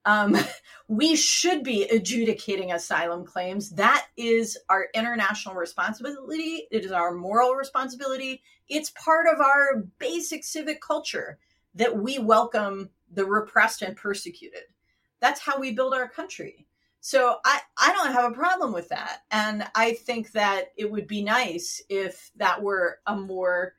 [0.08, 0.36] Um,
[0.88, 3.72] we should be adjudicating asylum claims.
[3.72, 6.68] That is our international responsibility.
[6.72, 8.41] It is our moral responsibility.
[8.70, 11.38] It's part of our basic civic culture
[11.76, 14.64] that we welcome the repressed and persecuted.
[15.20, 16.66] That's how we build our country.
[17.01, 19.20] So I, I don't have a problem with that.
[19.32, 23.74] And I think that it would be nice if that were a more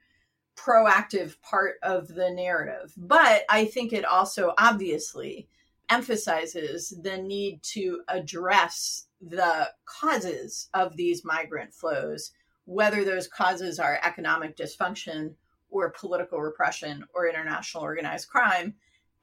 [0.56, 2.92] proactive part of the narrative.
[2.96, 5.48] But I think it also obviously
[5.90, 12.32] emphasizes the need to address the causes of these migrant flows,
[12.66, 15.34] whether those causes are economic dysfunction
[15.70, 18.74] or political repression or international organized crime.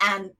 [0.02, 0.32] And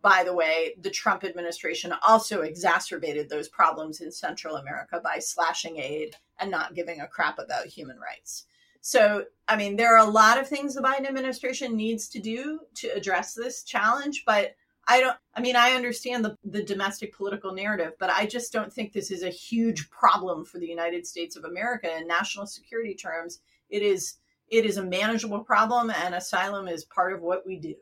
[0.00, 5.78] by the way, the Trump administration also exacerbated those problems in Central America by slashing
[5.78, 8.46] aid and not giving a crap about human rights.
[8.80, 12.60] So, I mean, there are a lot of things the Biden administration needs to do
[12.74, 14.54] to address this challenge, but
[14.92, 18.70] I don't, I mean, I understand the, the domestic political narrative, but I just don't
[18.70, 22.94] think this is a huge problem for the United States of America in national security
[22.94, 23.40] terms.
[23.70, 24.16] It is,
[24.48, 27.74] it is a manageable problem, and asylum is part of what we do.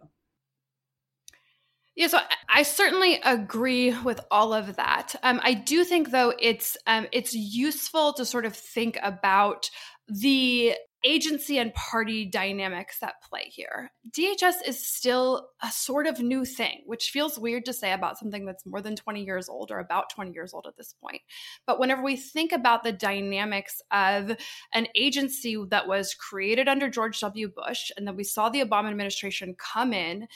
[1.96, 5.16] Yeah, so I certainly agree with all of that.
[5.24, 9.68] Um, I do think, though, it's um, it's useful to sort of think about
[10.06, 13.92] the agency and party dynamics at play here.
[14.10, 18.44] DHS is still a sort of new thing, which feels weird to say about something
[18.44, 21.22] that's more than 20 years old or about 20 years old at this point.
[21.66, 24.36] But whenever we think about the dynamics of
[24.74, 27.48] an agency that was created under George W.
[27.48, 30.28] Bush and then we saw the Obama administration come in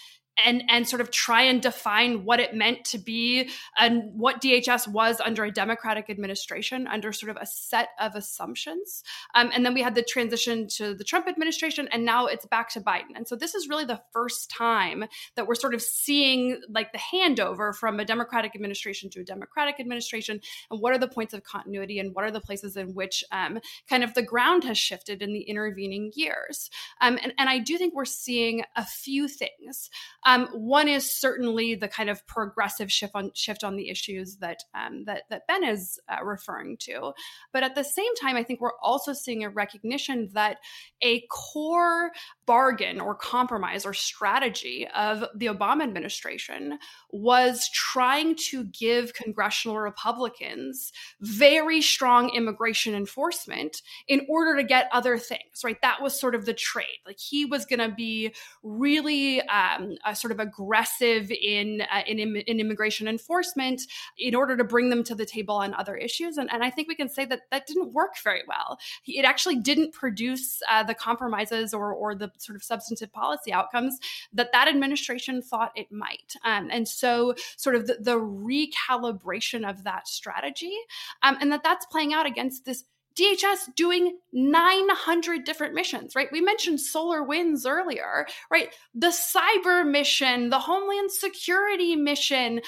[0.42, 4.88] and and sort of try and define what it meant to be and what DHS
[4.88, 9.02] was under a Democratic administration under sort of a set of assumptions.
[9.34, 12.70] Um, and then we had the transition to the Trump administration, and now it's back
[12.70, 13.14] to Biden.
[13.14, 15.04] And so this is really the first time
[15.36, 19.78] that we're sort of seeing like the handover from a Democratic administration to a Democratic
[19.78, 20.40] administration.
[20.70, 23.60] And what are the points of continuity, and what are the places in which um,
[23.88, 26.70] kind of the ground has shifted in the intervening years?
[27.00, 29.90] Um, and, and I do think we're seeing a few things.
[30.24, 34.64] Um, one is certainly the kind of progressive shift on shift on the issues that
[34.74, 37.12] um, that that Ben is uh, referring to,
[37.52, 40.58] but at the same time, I think we're also seeing a recognition that
[41.02, 42.12] a core
[42.46, 46.78] bargain or compromise or strategy of the Obama administration
[47.10, 55.18] was trying to give congressional Republicans very strong immigration enforcement in order to get other
[55.18, 55.62] things.
[55.62, 56.98] Right, that was sort of the trade.
[57.06, 62.60] Like he was going to be really um, sort of aggressive in, uh, in, in
[62.60, 63.82] immigration enforcement
[64.18, 66.36] in order to bring them to the table on other issues.
[66.36, 68.78] And, and I think we can say that that didn't work very well.
[69.06, 73.98] It actually didn't produce uh, the compromises or, or the sort of substantive policy outcomes
[74.32, 76.34] that that administration thought it might.
[76.44, 80.74] Um, and so, sort of the, the recalibration of that strategy,
[81.22, 82.84] um, and that that's playing out against this
[83.18, 86.28] DHS doing 900 different missions, right?
[86.32, 88.74] We mentioned SolarWinds earlier, right?
[88.94, 92.60] The cyber mission, the Homeland Security mission,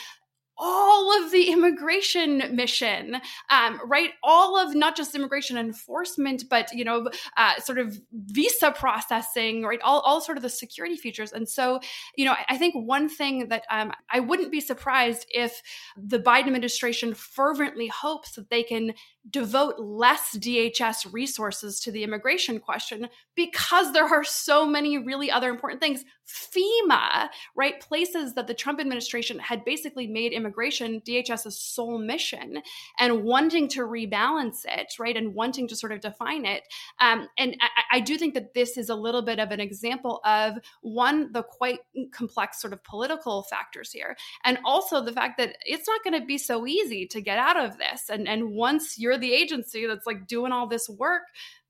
[0.59, 3.17] all of the immigration mission,
[3.51, 4.11] um, right?
[4.23, 9.81] All of not just immigration enforcement, but you know, uh, sort of visa processing, right?
[9.83, 11.33] All, all sort of the security features.
[11.33, 11.81] And so,
[12.17, 15.61] you know, I, think one thing that um, I wouldn't be surprised if
[15.97, 18.95] the Biden administration fervently hopes that they can
[19.31, 25.51] devote less DHS resources to the immigration question because there are so many really other
[25.51, 26.05] important things.
[26.27, 27.81] FEMA, right?
[27.81, 32.63] Places that the Trump administration had basically made immigration DHS's sole mission
[32.99, 35.17] and wanting to rebalance it, right?
[35.17, 36.65] And wanting to sort of define it.
[37.01, 40.21] Um, and I, I do think that this is a little bit of an example
[40.25, 41.81] of one, the quite
[42.13, 46.27] complex sort of political factors here, and also the fact that it's not going to
[46.27, 48.11] be so easy to get out of this.
[48.11, 51.23] And, and once you're the agency that's like doing all this work,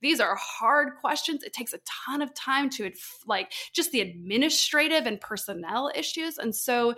[0.02, 1.42] these are hard questions.
[1.42, 2.90] It takes a ton of time to
[3.26, 6.38] like just the administrative and personnel issues.
[6.38, 6.94] And so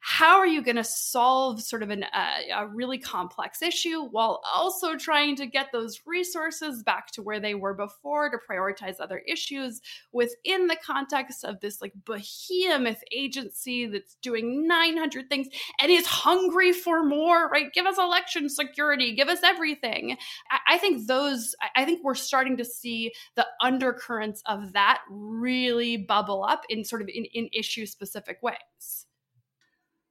[0.00, 4.40] how are you going to solve sort of an, uh, a really complex issue while
[4.54, 9.22] also trying to get those resources back to where they were before to prioritize other
[9.26, 9.80] issues
[10.12, 15.48] within the context of this like behemoth agency that's doing 900 things
[15.80, 17.72] and is hungry for more right?
[17.72, 19.14] Give us election security.
[19.14, 20.16] Give us everything.
[20.50, 25.96] I, I think those i think we're starting to see the undercurrents of that really
[25.96, 29.06] bubble up in sort of in, in issue specific ways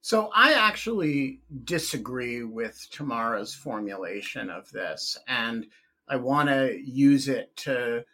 [0.08, 5.66] so I actually disagree with Tamara's formulation of this, and
[6.08, 8.06] I want to use it to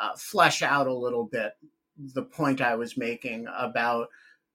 [0.00, 1.52] uh, flesh out a little bit
[1.96, 4.08] the point I was making about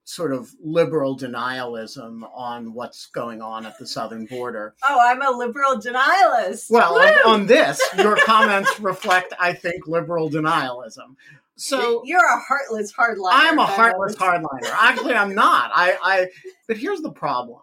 [0.03, 4.75] sort of liberal denialism on what's going on at the southern border.
[4.83, 6.69] Oh, I'm a liberal denialist.
[6.69, 11.15] Well, on, on, this, your comments reflect, I think, liberal denialism.
[11.55, 13.29] So you're a heartless hardliner.
[13.31, 14.71] I'm a heartless hardliner.
[14.71, 15.71] Actually, I'm not.
[15.73, 16.27] I, I.
[16.67, 17.61] But here's the problem.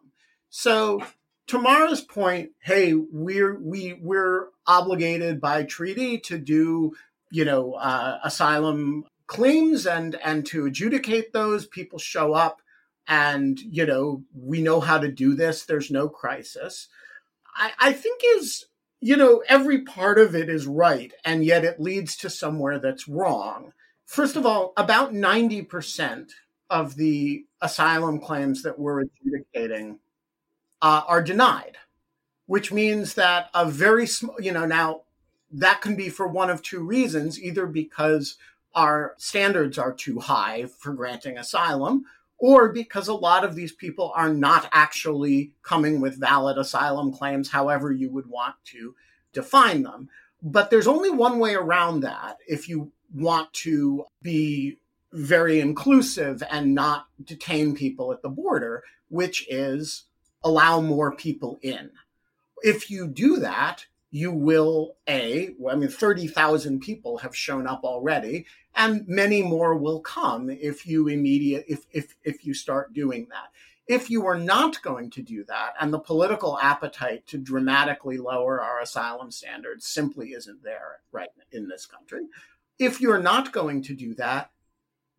[0.49, 1.03] So
[1.51, 6.93] Tamara's point, hey, we're we we're obligated by treaty to do,
[7.33, 11.67] you know, uh, asylum claims and and to adjudicate those.
[11.67, 12.63] People show up,
[13.09, 15.65] and you know we know how to do this.
[15.65, 16.87] There's no crisis.
[17.57, 18.67] I, I think is
[19.01, 23.09] you know every part of it is right, and yet it leads to somewhere that's
[23.09, 23.73] wrong.
[24.11, 26.33] First of all, about 90%
[26.69, 30.01] of the asylum claims that we're adjudicating
[30.83, 31.77] uh, are denied,
[32.47, 35.03] which means that a very small, you know, now
[35.53, 38.37] that can be for one of two reasons either because
[38.75, 42.05] our standards are too high for granting asylum,
[42.37, 47.51] or because a lot of these people are not actually coming with valid asylum claims,
[47.51, 48.97] however you would want to
[49.33, 50.09] define them.
[50.43, 54.79] But there's only one way around that if you want to be
[55.13, 60.05] very inclusive and not detain people at the border, which is
[60.45, 61.91] allow more people in.
[62.63, 67.85] If you do that, you will a well, i mean 30,000 people have shown up
[67.85, 68.45] already
[68.75, 73.51] and many more will come if you immediate if if if you start doing that
[73.87, 78.61] if you are not going to do that and the political appetite to dramatically lower
[78.61, 82.23] our asylum standards simply isn't there right in this country
[82.81, 84.51] if you're not going to do that,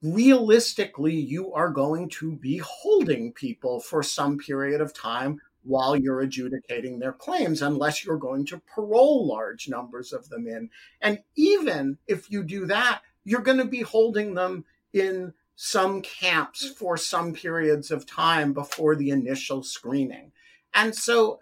[0.02, 6.22] realistically, you are going to be holding people for some period of time while you're
[6.22, 10.72] adjudicating their claims, unless you're going to parole large numbers of them in.
[11.02, 16.68] And even if you do that, you're going to be holding them in some camps
[16.68, 20.32] for some periods of time before the initial screening.
[20.74, 21.40] And so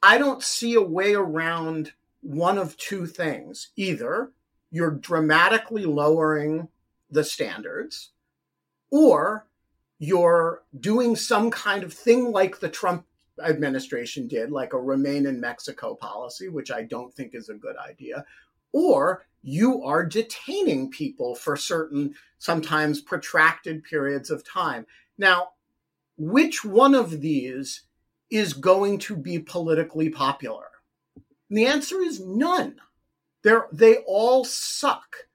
[0.00, 3.70] I don't see a way around one of two things.
[3.74, 4.30] Either
[4.76, 6.68] you're dramatically lowering
[7.10, 8.10] the standards,
[8.90, 9.46] or
[9.98, 13.06] you're doing some kind of thing like the Trump
[13.42, 17.76] administration did, like a remain in Mexico policy, which I don't think is a good
[17.76, 18.24] idea,
[18.72, 24.86] or you are detaining people for certain, sometimes protracted periods of time.
[25.18, 25.50] Now,
[26.18, 27.82] which one of these
[28.30, 30.66] is going to be politically popular?
[31.48, 32.76] And the answer is none.
[33.46, 35.28] They're, they all suck.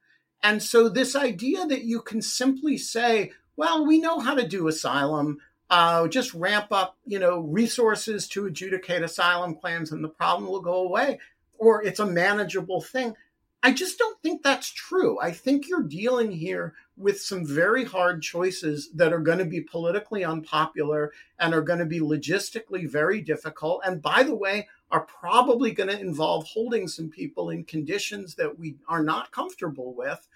[0.44, 4.68] And so, this idea that you can simply say, well, we know how to do
[4.68, 5.38] asylum,
[5.70, 10.60] uh, just ramp up, you know, resources to adjudicate asylum claims and the problem will
[10.60, 11.20] go away,
[11.58, 13.16] or it's a manageable thing.
[13.64, 15.18] I just don't think that's true.
[15.22, 19.62] I think you're dealing here with some very hard choices that are going to be
[19.62, 23.84] politically unpopular and are going to be logistically very difficult.
[23.86, 28.58] And by the way, are probably going to involve holding some people in conditions that
[28.60, 30.28] we are not comfortable with,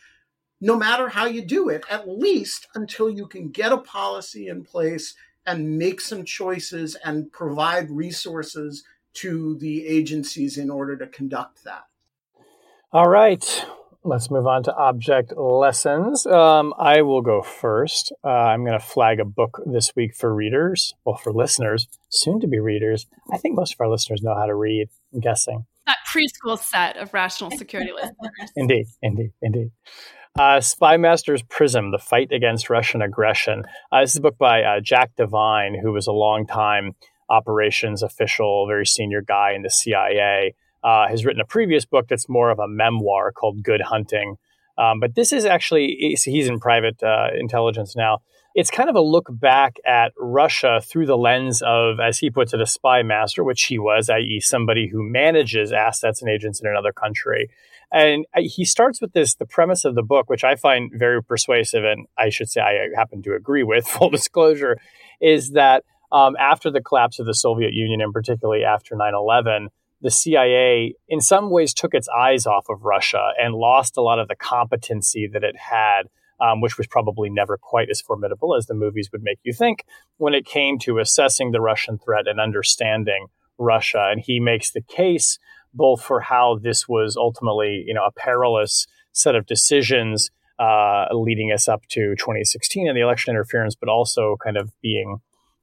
[0.62, 4.64] no matter how you do it, at least until you can get a policy in
[4.64, 8.84] place and make some choices and provide resources
[9.14, 11.84] to the agencies in order to conduct that.
[12.92, 13.66] All right.
[14.08, 16.28] Let's move on to object lessons.
[16.28, 18.14] Um, I will go first.
[18.24, 22.40] Uh, I'm going to flag a book this week for readers, well, for listeners, soon
[22.42, 23.08] to be readers.
[23.34, 25.66] I think most of our listeners know how to read, I'm guessing.
[25.88, 28.52] that preschool set of rational security listeners.
[28.56, 29.72] Indeed, indeed, indeed.
[30.38, 33.64] Uh, Spymaster's Prism, The Fight Against Russian Aggression.
[33.92, 36.92] Uh, this is a book by uh, Jack Devine, who was a long-time
[37.28, 40.54] operations official, very senior guy in the CIA.
[40.86, 44.36] Uh, has written a previous book that's more of a memoir called Good Hunting.
[44.78, 48.20] Um, but this is actually, he's in private uh, intelligence now.
[48.54, 52.54] It's kind of a look back at Russia through the lens of, as he puts
[52.54, 56.68] it, a spy master, which he was, i.e., somebody who manages assets and agents in
[56.68, 57.50] another country.
[57.92, 61.84] And he starts with this the premise of the book, which I find very persuasive,
[61.84, 64.78] and I should say I happen to agree with, full disclosure,
[65.20, 69.70] is that um, after the collapse of the Soviet Union, and particularly after 9 11,
[70.06, 74.20] the CIA, in some ways, took its eyes off of Russia and lost a lot
[74.20, 76.04] of the competency that it had,
[76.40, 79.84] um, which was probably never quite as formidable as the movies would make you think
[80.18, 83.26] when it came to assessing the Russian threat and understanding
[83.58, 84.10] Russia.
[84.12, 85.40] And he makes the case
[85.74, 90.30] both for how this was ultimately, you know, a perilous set of decisions
[90.60, 95.18] uh, leading us up to 2016 and the election interference, but also kind of being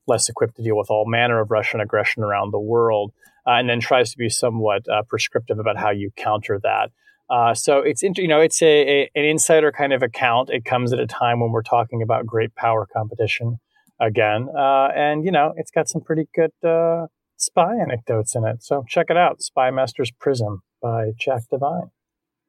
[0.09, 3.13] less equipped to deal with all manner of Russian aggression around the world,
[3.47, 6.91] uh, and then tries to be somewhat uh, prescriptive about how you counter that.
[7.31, 10.51] Uh, so it's you know it's a, a, an insider kind of account.
[10.51, 13.59] It comes at a time when we're talking about great power competition
[14.01, 18.63] again, uh, and you know it's got some pretty good uh, spy anecdotes in it.
[18.63, 19.41] So check it out.
[19.41, 21.91] Spymaster's Prism by Jack Devine.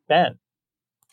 [0.10, 0.40] Ben,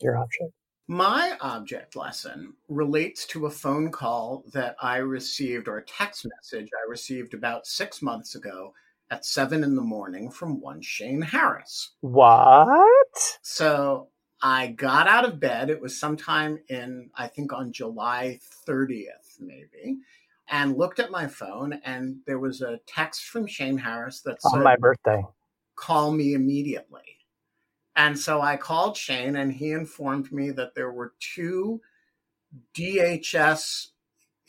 [0.01, 0.53] your object.
[0.89, 6.69] My object lesson relates to a phone call that I received or a text message
[6.73, 8.73] I received about six months ago
[9.11, 11.91] at seven in the morning from one Shane Harris.
[12.01, 13.39] What?
[13.43, 14.09] So
[14.43, 15.71] I got out of bed.
[15.71, 19.99] It was sometime in, I think, on July 30th, maybe
[20.51, 24.59] and looked at my phone, and there was a text from Shane Harris that said,
[24.59, 25.25] "On my birthday,
[25.77, 27.19] call me immediately."
[27.95, 31.81] And so I called Shane, and he informed me that there were two
[32.75, 33.93] DHS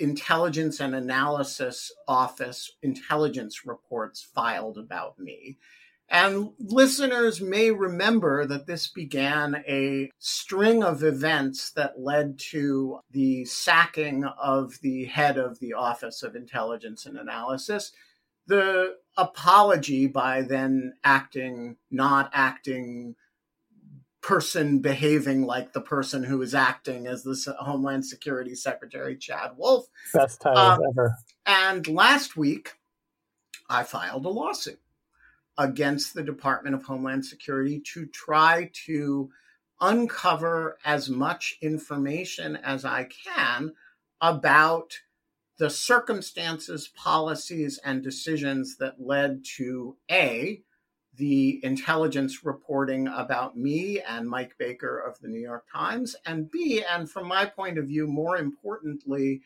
[0.02, 5.58] intelligence and analysis office intelligence reports filed about me.
[6.10, 13.45] And listeners may remember that this began a string of events that led to the
[13.45, 17.93] sacking of the head of the Office of Intelligence and Analysis,
[18.45, 23.16] the apology by then acting, not acting
[24.22, 29.88] person behaving like the person who is acting as the Homeland Security Secretary, Chad Wolf.
[30.14, 31.16] Best title um, ever.
[31.46, 32.74] And last week,
[33.70, 34.80] I filed a lawsuit
[35.58, 39.30] against the Department of Homeland Security to try to
[39.80, 43.74] uncover as much information as I can
[44.22, 45.00] about
[45.58, 50.62] the circumstances, policies, and decisions that led to A,
[51.16, 56.84] the intelligence reporting about me and Mike Baker of the New York Times, and B,
[56.89, 59.41] and from my point of view, more importantly,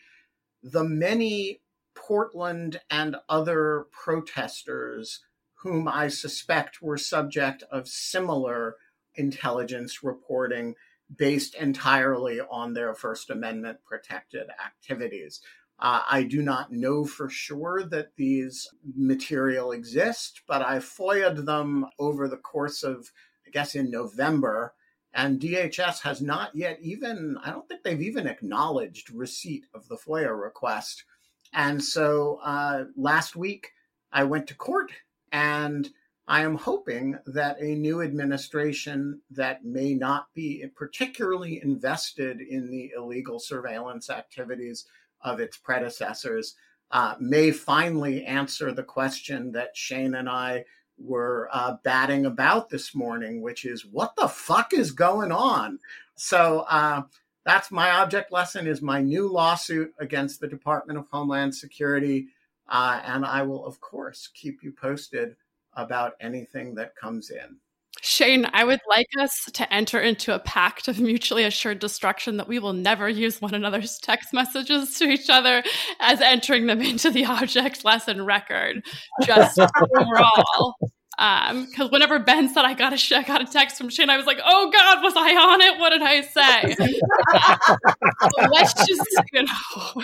[0.62, 1.62] the many
[1.96, 5.22] Portland and other protesters
[5.56, 8.76] whom I suspect were subject of similar
[9.16, 10.76] intelligence reporting
[11.16, 15.42] based entirely on their First Amendment protected activities.
[15.80, 21.86] Uh, I do not know for sure that these material exist, but I FOIA'd them
[22.00, 23.12] over the course of,
[23.46, 24.74] I guess, in November.
[25.14, 29.98] And DHS has not yet even, I don't think they've even acknowledged receipt of the
[29.98, 31.04] FOIA request.
[31.54, 33.72] And so uh, last week,
[34.12, 34.92] I went to court
[35.32, 35.90] and
[36.28, 42.92] I am hoping that a new administration that may not be particularly invested in the
[42.98, 44.86] illegal surveillance activities
[45.22, 46.56] of its predecessors
[46.92, 50.66] uh, may finally answer the question that Shane and I
[50.98, 55.80] were uh, batting about this morning, which is what the fuck is going on?
[56.16, 57.04] So uh,
[57.44, 62.28] that's my object lesson is my new lawsuit against the Department of Homeland Security
[62.68, 65.36] uh, and I will, of course, keep you posted
[65.74, 67.58] about anything that comes in.
[68.02, 72.48] Shane, I would like us to enter into a pact of mutually assured destruction that
[72.48, 75.64] we will never use one another's text messages to each other
[76.00, 78.86] as entering them into the object lesson record,
[79.24, 79.60] just
[79.98, 80.76] overall.
[81.18, 84.10] Um, because whenever Ben said I got a sh- I got a text from Shane,
[84.10, 85.80] I was like, "Oh God, was I on it?
[85.80, 86.76] What did I say?"
[88.52, 90.04] let's just, you know,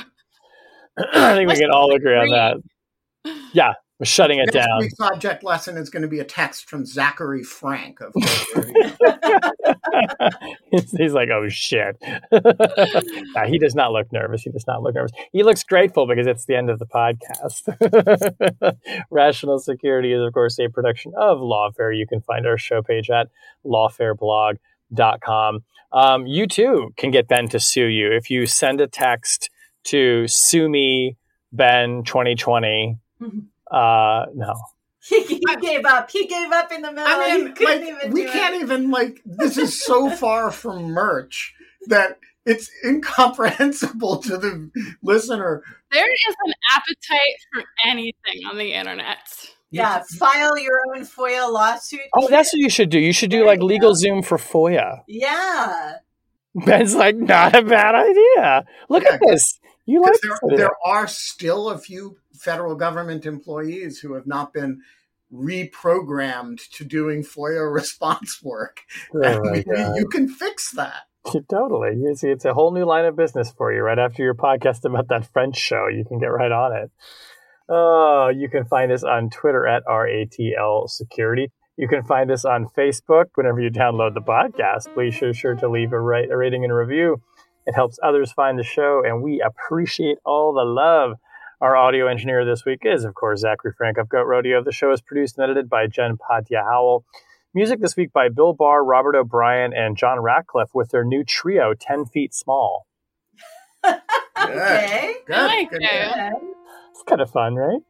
[1.14, 3.34] I think we can all agree on that.
[3.52, 4.80] Yeah, We're shutting it Next down.
[4.80, 8.12] week's object lesson is going to be a text from Zachary Frank of
[10.97, 12.02] he's, like, oh shit.
[13.45, 14.41] He does not look nervous.
[14.41, 15.12] He does not look nervous.
[15.32, 17.68] He looks grateful because it's the end of the podcast.
[19.12, 21.95] Rational Security is, of course, a production of Lawfare.
[21.95, 23.28] You can find our show page at
[23.68, 25.64] lawfareblog.com.
[25.91, 29.52] Um, you too can get Ben to sue you if you send a text
[29.86, 31.18] to sue me
[31.54, 32.97] Ben 2020.
[33.72, 34.54] Uh, no,
[35.04, 36.12] He, he gave up.
[36.12, 37.08] He gave up in the middle.
[37.08, 39.22] I he mean, like, even we can't even like.
[39.26, 41.54] This is so far from merch
[41.88, 44.70] that it's incomprehensible to the
[45.04, 45.64] listener.
[45.92, 49.18] There is an appetite for anything on the internet.
[49.72, 52.02] Yeah, file your own FOIA lawsuit.
[52.14, 53.00] Oh, that's what you should do.
[53.00, 53.96] You should do There like legal go.
[53.96, 55.02] Zoom for FOIA.
[55.08, 55.94] Yeah.
[56.54, 58.66] Ben's like, not a bad idea.
[58.90, 59.60] Look Yeah, at this.
[59.86, 64.54] You like this there, there are still a few federal government employees who have not
[64.54, 64.82] been
[65.34, 68.82] reprogrammed to doing FOIA response work.
[69.14, 69.64] Oh we,
[69.96, 71.04] you can fix that.
[71.50, 71.98] totally.
[71.98, 73.82] You see, it's a whole new line of business for you.
[73.82, 76.92] Right after your podcast about that French show, you can get right on it.
[77.70, 81.52] Oh, you can find us on Twitter at RATL Security.
[81.78, 83.26] You can find us on Facebook.
[83.36, 86.74] Whenever you download the podcast, please be sure to leave a, rate, a rating and
[86.74, 87.22] review.
[87.66, 91.14] It helps others find the show, and we appreciate all the love.
[91.62, 94.64] Our audio engineer this week is, of course, Zachary Frank of Goat Rodeo.
[94.64, 97.05] The show is produced and edited by Jen Patja Howell.
[97.53, 101.74] Music this week by Bill Barr, Robert O'Brien, and John Ratcliffe with their new trio,
[101.80, 102.88] 10 Feet Small.
[104.43, 105.14] Okay.
[105.28, 105.36] Good.
[105.36, 106.14] I like good, it.
[106.16, 106.49] good.
[106.91, 107.82] It's kind of fun, right?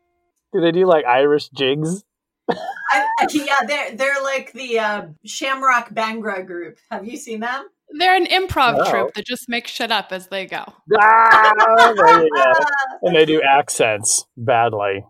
[0.51, 2.03] Do they do like Irish jigs?
[2.49, 2.57] I,
[2.91, 6.77] I- yeah, they're they're like the uh, Shamrock Bhangra group.
[6.91, 7.67] Have you seen them?
[7.97, 8.89] They're an improv Oh.
[8.89, 10.63] troupe that just makes shit up as they go.
[10.99, 11.53] Ah,
[11.97, 12.53] there you go.
[13.03, 15.05] And they do accents badly.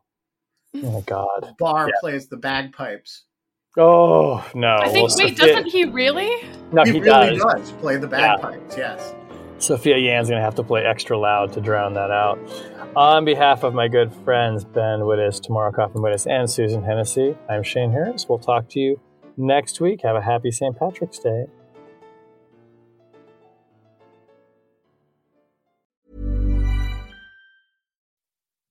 [0.84, 1.56] Oh, my God.
[1.60, 1.94] Barr Yeah.
[2.02, 3.26] plays the bagpipes.
[3.78, 4.78] Oh, no.
[4.78, 6.32] I think, Well, wait, Sophia- doesn't he really?
[6.72, 7.42] No, he, he, really does.
[7.70, 7.72] does.
[7.74, 8.36] play the Yeah.
[8.38, 9.16] bagpipes, yes.
[9.60, 12.40] Sophia Yan's going to have to play extra loud to drown that out.
[12.96, 17.64] On behalf of my good friends Ben Wittes, Tamara Kaufman Wittes, and Susan Hennessy, I'm
[17.64, 18.28] Shane Harris.
[18.28, 19.00] We'll talk to you
[19.38, 20.02] next week.
[20.02, 20.78] Have a happy St.
[20.78, 21.46] Patrick's Day.